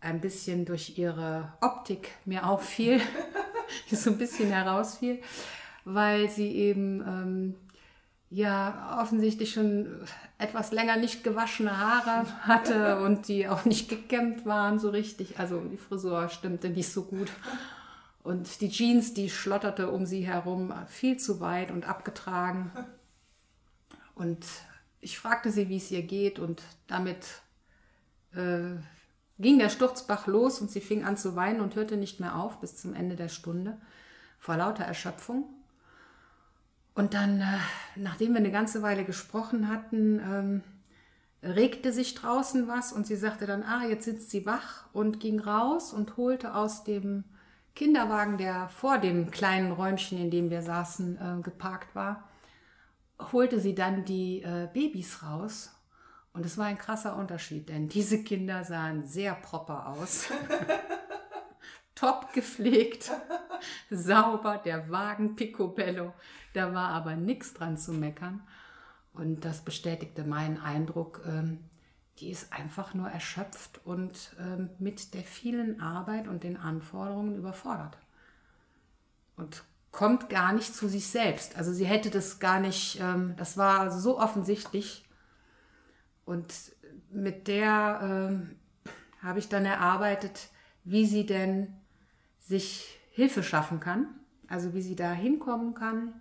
ein 0.00 0.22
bisschen 0.22 0.64
durch 0.64 0.96
ihre 0.96 1.52
Optik 1.60 2.08
mir 2.24 2.48
auffiel, 2.48 3.02
die 3.90 3.96
so 3.96 4.08
ein 4.08 4.16
bisschen 4.16 4.48
herausfiel, 4.48 5.20
weil 5.84 6.30
sie 6.30 6.50
eben 6.52 7.02
ähm, 7.02 7.54
ja 8.30 9.00
offensichtlich 9.02 9.52
schon 9.52 10.06
etwas 10.38 10.70
länger 10.70 10.96
nicht 10.96 11.24
gewaschene 11.24 11.76
Haare 11.76 12.26
hatte 12.42 13.00
und 13.02 13.26
die 13.28 13.48
auch 13.48 13.64
nicht 13.64 13.88
gekämmt 13.88 14.46
waren 14.46 14.78
so 14.78 14.90
richtig. 14.90 15.38
Also 15.38 15.60
die 15.60 15.76
Frisur 15.76 16.28
stimmte 16.28 16.70
nicht 16.70 16.90
so 16.90 17.04
gut. 17.04 17.30
Und 18.22 18.60
die 18.60 18.70
Jeans, 18.70 19.14
die 19.14 19.30
schlotterte 19.30 19.90
um 19.90 20.06
sie 20.06 20.22
herum 20.22 20.72
viel 20.86 21.16
zu 21.16 21.40
weit 21.40 21.70
und 21.70 21.88
abgetragen. 21.88 22.70
Und 24.14 24.46
ich 25.00 25.18
fragte 25.18 25.50
sie, 25.50 25.68
wie 25.68 25.78
es 25.78 25.90
ihr 25.90 26.02
geht 26.02 26.38
und 26.38 26.62
damit 26.86 27.26
äh, 28.34 28.76
ging 29.38 29.58
der 29.58 29.70
Sturzbach 29.70 30.26
los 30.26 30.60
und 30.60 30.70
sie 30.70 30.82
fing 30.82 31.04
an 31.04 31.16
zu 31.16 31.34
weinen 31.34 31.60
und 31.60 31.74
hörte 31.74 31.96
nicht 31.96 32.20
mehr 32.20 32.36
auf 32.36 32.60
bis 32.60 32.76
zum 32.76 32.94
Ende 32.94 33.16
der 33.16 33.30
Stunde 33.30 33.78
vor 34.38 34.56
lauter 34.56 34.84
Erschöpfung. 34.84 35.44
Und 37.00 37.14
dann, 37.14 37.40
äh, 37.40 37.56
nachdem 37.96 38.32
wir 38.32 38.40
eine 38.40 38.50
ganze 38.50 38.82
Weile 38.82 39.06
gesprochen 39.06 39.68
hatten, 39.68 40.18
ähm, 40.18 40.62
regte 41.42 41.94
sich 41.94 42.14
draußen 42.14 42.68
was 42.68 42.92
und 42.92 43.06
sie 43.06 43.16
sagte 43.16 43.46
dann, 43.46 43.62
ah, 43.62 43.86
jetzt 43.86 44.04
sitzt 44.04 44.30
sie 44.30 44.44
wach 44.44 44.84
und 44.92 45.18
ging 45.18 45.40
raus 45.40 45.94
und 45.94 46.18
holte 46.18 46.54
aus 46.54 46.84
dem 46.84 47.24
Kinderwagen, 47.74 48.36
der 48.36 48.68
vor 48.68 48.98
dem 48.98 49.30
kleinen 49.30 49.72
Räumchen, 49.72 50.18
in 50.18 50.30
dem 50.30 50.50
wir 50.50 50.60
saßen, 50.60 51.16
äh, 51.16 51.42
geparkt 51.42 51.94
war, 51.94 52.28
holte 53.32 53.60
sie 53.60 53.74
dann 53.74 54.04
die 54.04 54.42
äh, 54.42 54.68
Babys 54.70 55.22
raus. 55.22 55.70
Und 56.34 56.44
es 56.44 56.58
war 56.58 56.66
ein 56.66 56.76
krasser 56.76 57.16
Unterschied, 57.16 57.70
denn 57.70 57.88
diese 57.88 58.22
Kinder 58.22 58.62
sahen 58.62 59.06
sehr 59.06 59.32
proper 59.32 59.86
aus. 59.86 60.26
Top 62.00 62.32
gepflegt, 62.32 63.10
sauber, 63.90 64.56
der 64.56 64.88
Wagen 64.88 65.36
picobello. 65.36 66.14
Da 66.54 66.72
war 66.72 66.88
aber 66.88 67.14
nichts 67.14 67.52
dran 67.52 67.76
zu 67.76 67.92
meckern. 67.92 68.40
Und 69.12 69.44
das 69.44 69.60
bestätigte 69.60 70.24
meinen 70.24 70.58
Eindruck, 70.58 71.20
ähm, 71.26 71.58
die 72.18 72.30
ist 72.30 72.54
einfach 72.54 72.94
nur 72.94 73.10
erschöpft 73.10 73.80
und 73.84 74.34
ähm, 74.40 74.70
mit 74.78 75.12
der 75.12 75.24
vielen 75.24 75.82
Arbeit 75.82 76.26
und 76.26 76.42
den 76.42 76.56
Anforderungen 76.56 77.36
überfordert. 77.36 77.98
Und 79.36 79.62
kommt 79.90 80.30
gar 80.30 80.54
nicht 80.54 80.74
zu 80.74 80.88
sich 80.88 81.06
selbst. 81.08 81.58
Also 81.58 81.70
sie 81.70 81.84
hätte 81.84 82.08
das 82.08 82.38
gar 82.38 82.60
nicht, 82.60 82.98
ähm, 82.98 83.34
das 83.36 83.58
war 83.58 83.90
so 83.90 84.18
offensichtlich. 84.18 85.06
Und 86.24 86.54
mit 87.10 87.46
der 87.46 88.00
ähm, 88.02 88.56
habe 89.22 89.38
ich 89.38 89.50
dann 89.50 89.66
erarbeitet, 89.66 90.48
wie 90.84 91.04
sie 91.04 91.26
denn 91.26 91.79
sich 92.50 92.98
Hilfe 93.12 93.42
schaffen 93.42 93.80
kann, 93.80 94.06
also 94.48 94.74
wie 94.74 94.82
sie 94.82 94.96
da 94.96 95.12
hinkommen 95.12 95.74
kann 95.74 96.12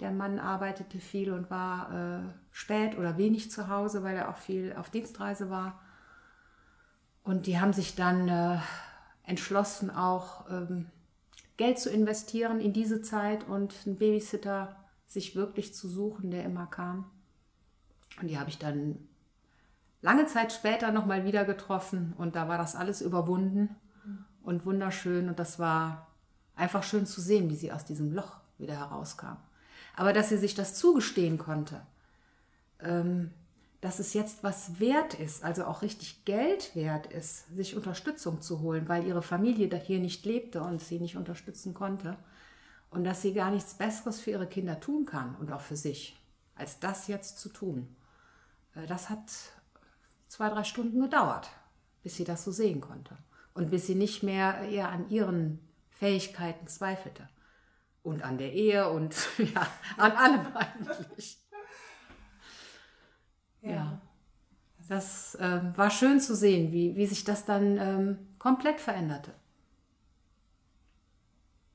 der 0.00 0.12
Mann 0.12 0.38
arbeitete 0.38 1.00
viel 1.00 1.32
und 1.32 1.50
war 1.50 1.92
äh, 1.92 2.22
spät 2.52 2.96
oder 2.96 3.18
wenig 3.18 3.50
zu 3.50 3.68
Hause, 3.68 4.04
weil 4.04 4.16
er 4.16 4.28
auch 4.28 4.36
viel 4.36 4.74
auf 4.76 4.90
Dienstreise 4.90 5.50
war. 5.50 5.80
Und 7.24 7.46
die 7.46 7.58
haben 7.58 7.72
sich 7.72 7.96
dann 7.96 8.28
äh, 8.28 8.58
entschlossen, 9.24 9.90
auch 9.90 10.48
ähm, 10.50 10.86
Geld 11.56 11.78
zu 11.80 11.90
investieren 11.90 12.60
in 12.60 12.72
diese 12.72 13.02
Zeit 13.02 13.46
und 13.48 13.74
einen 13.84 13.98
Babysitter 13.98 14.76
sich 15.08 15.34
wirklich 15.34 15.74
zu 15.74 15.88
suchen, 15.88 16.30
der 16.30 16.44
immer 16.44 16.66
kam. 16.66 17.10
Und 18.20 18.28
die 18.28 18.38
habe 18.38 18.50
ich 18.50 18.58
dann 18.58 19.08
lange 20.00 20.26
Zeit 20.26 20.52
später 20.52 20.92
nochmal 20.92 21.24
wieder 21.24 21.44
getroffen 21.44 22.14
und 22.16 22.36
da 22.36 22.48
war 22.48 22.56
das 22.56 22.76
alles 22.76 23.02
überwunden 23.02 23.74
und 24.42 24.64
wunderschön. 24.66 25.28
Und 25.28 25.38
das 25.38 25.58
war 25.58 26.08
einfach 26.58 26.82
schön 26.82 27.06
zu 27.06 27.20
sehen, 27.20 27.48
wie 27.50 27.56
sie 27.56 27.72
aus 27.72 27.84
diesem 27.84 28.12
Loch 28.12 28.40
wieder 28.58 28.74
herauskam. 28.74 29.36
Aber 29.96 30.12
dass 30.12 30.28
sie 30.28 30.38
sich 30.38 30.54
das 30.54 30.74
zugestehen 30.74 31.38
konnte, 31.38 31.80
ähm, 32.80 33.32
dass 33.80 34.00
es 34.00 34.12
jetzt 34.12 34.42
was 34.42 34.80
wert 34.80 35.14
ist, 35.14 35.44
also 35.44 35.64
auch 35.64 35.82
richtig 35.82 36.24
Geld 36.24 36.74
wert 36.74 37.06
ist, 37.06 37.46
sich 37.54 37.76
Unterstützung 37.76 38.40
zu 38.40 38.60
holen, 38.60 38.88
weil 38.88 39.06
ihre 39.06 39.22
Familie 39.22 39.68
hier 39.78 40.00
nicht 40.00 40.24
lebte 40.24 40.62
und 40.62 40.80
sie 40.80 40.98
nicht 40.98 41.16
unterstützen 41.16 41.74
konnte. 41.74 42.16
Und 42.90 43.04
dass 43.04 43.22
sie 43.22 43.34
gar 43.34 43.50
nichts 43.50 43.74
Besseres 43.74 44.20
für 44.20 44.30
ihre 44.30 44.46
Kinder 44.46 44.80
tun 44.80 45.04
kann 45.04 45.36
und 45.36 45.52
auch 45.52 45.60
für 45.60 45.76
sich, 45.76 46.18
als 46.56 46.80
das 46.80 47.06
jetzt 47.06 47.38
zu 47.38 47.50
tun. 47.50 47.94
Äh, 48.74 48.86
das 48.86 49.10
hat 49.10 49.30
zwei, 50.26 50.48
drei 50.48 50.64
Stunden 50.64 51.00
gedauert, 51.00 51.50
bis 52.02 52.16
sie 52.16 52.24
das 52.24 52.44
so 52.44 52.50
sehen 52.50 52.80
konnte 52.80 53.16
und 53.58 53.70
bis 53.70 53.88
sie 53.88 53.96
nicht 53.96 54.22
mehr 54.22 54.60
eher 54.70 54.88
an 54.88 55.10
ihren 55.10 55.58
Fähigkeiten 55.90 56.68
zweifelte 56.68 57.28
und 58.04 58.22
an 58.22 58.38
der 58.38 58.52
Ehe 58.52 58.88
und 58.88 59.16
ja, 59.38 59.66
an 59.96 60.12
allem 60.12 60.46
eigentlich. 60.54 61.38
Ja. 63.60 63.70
ja. 63.70 64.00
Das 64.88 65.34
äh, 65.34 65.60
war 65.76 65.90
schön 65.90 66.20
zu 66.20 66.36
sehen, 66.36 66.72
wie, 66.72 66.94
wie 66.96 67.06
sich 67.06 67.24
das 67.24 67.44
dann 67.44 67.76
ähm, 67.78 68.28
komplett 68.38 68.80
veränderte. 68.80 69.34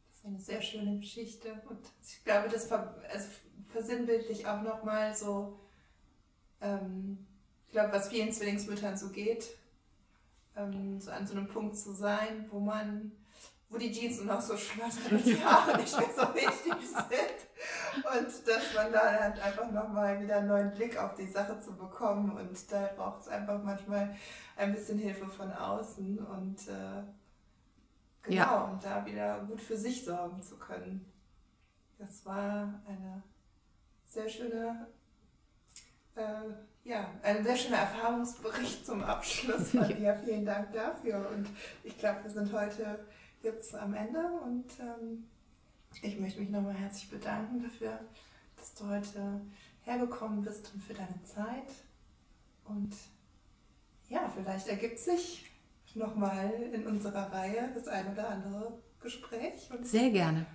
Das 0.08 0.18
ist 0.18 0.26
eine 0.26 0.40
sehr 0.40 0.62
schöne 0.62 1.00
Geschichte 1.00 1.62
und 1.70 1.80
ich 2.02 2.24
glaube, 2.24 2.48
das 2.50 2.66
ver 2.66 2.96
also 3.12 3.28
versinnbildlich 3.74 4.48
auch 4.48 4.62
nochmal 4.62 5.14
so, 5.14 5.60
ähm, 6.62 7.28
ich 7.68 7.74
glaube, 7.74 7.92
was 7.92 8.08
vielen 8.08 8.32
Zwillingsmüttern 8.32 8.96
so 8.96 9.10
geht, 9.10 9.50
ähm, 10.56 11.00
so 11.00 11.12
an 11.12 11.26
so 11.26 11.36
einem 11.36 11.48
Punkt 11.48 11.78
zu 11.78 11.94
sein, 11.94 12.48
wo 12.52 12.60
man 12.60 13.12
wo 13.74 13.78
die 13.80 13.92
Jeans 13.92 14.24
noch 14.24 14.40
so 14.40 14.56
schlottern 14.56 15.18
und 15.18 15.26
die 15.26 15.44
Haare 15.44 15.78
nicht 15.82 15.98
mehr 15.98 16.10
so 16.16 16.34
wichtig 16.36 16.88
sind. 16.88 17.44
und 17.96 18.48
dass 18.48 18.74
man 18.76 18.92
da 18.92 19.20
halt 19.20 19.40
einfach 19.40 19.72
nochmal 19.72 20.22
wieder 20.22 20.38
einen 20.38 20.48
neuen 20.48 20.72
Blick 20.72 20.96
auf 20.98 21.16
die 21.16 21.28
Sache 21.28 21.60
zu 21.60 21.76
bekommen 21.76 22.32
und 22.38 22.72
da 22.72 22.90
braucht 22.96 23.22
es 23.22 23.28
einfach 23.28 23.62
manchmal 23.64 24.16
ein 24.56 24.74
bisschen 24.74 25.00
Hilfe 25.00 25.28
von 25.28 25.52
außen 25.52 26.20
und 26.20 26.68
äh, 26.68 27.04
genau, 28.22 28.36
ja. 28.36 28.62
und 28.66 28.84
da 28.84 29.04
wieder 29.06 29.40
gut 29.40 29.60
für 29.60 29.78
sich 29.78 30.06
sorgen 30.06 30.42
zu 30.44 30.58
können. 30.58 31.12
Das 31.98 32.24
war 32.26 32.82
eine 32.88 33.24
sehr 34.06 34.30
schöne 34.30 34.88
äh, 36.16 36.52
ja, 36.84 37.10
ein 37.22 37.44
sehr 37.44 37.56
schöner 37.56 37.78
Erfahrungsbericht 37.78 38.86
zum 38.86 39.04
Abschluss 39.04 39.72
von 39.72 39.88
dir. 39.98 40.20
Vielen 40.24 40.46
Dank 40.46 40.74
dafür. 40.74 41.30
Und 41.34 41.48
ich 41.84 41.98
glaube, 41.98 42.24
wir 42.24 42.32
sind 42.32 42.52
heute 42.52 43.06
jetzt 43.42 43.76
am 43.76 43.94
Ende 43.94 44.20
und 44.44 44.66
ähm, 44.80 45.26
ich 46.02 46.20
möchte 46.20 46.40
mich 46.40 46.50
nochmal 46.50 46.74
herzlich 46.74 47.10
bedanken 47.10 47.64
dafür, 47.64 48.00
dass 48.58 48.74
du 48.74 48.88
heute 48.88 49.42
hergekommen 49.84 50.44
bist 50.44 50.72
und 50.74 50.82
für 50.82 50.94
deine 50.94 51.22
Zeit. 51.24 51.72
Und 52.66 52.94
ja, 54.10 54.32
vielleicht 54.34 54.68
ergibt 54.68 55.00
sich 55.00 55.50
nochmal 55.96 56.52
in 56.74 56.88
unserer 56.88 57.32
Reihe 57.32 57.72
das 57.76 57.88
ein 57.88 58.12
oder 58.12 58.30
andere 58.30 58.80
Gespräch. 59.02 59.70
Sehr 59.84 60.10
gerne. 60.10 60.46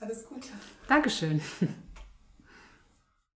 Alles 0.00 0.24
Gute. 0.26 0.48
Dankeschön. 0.88 1.40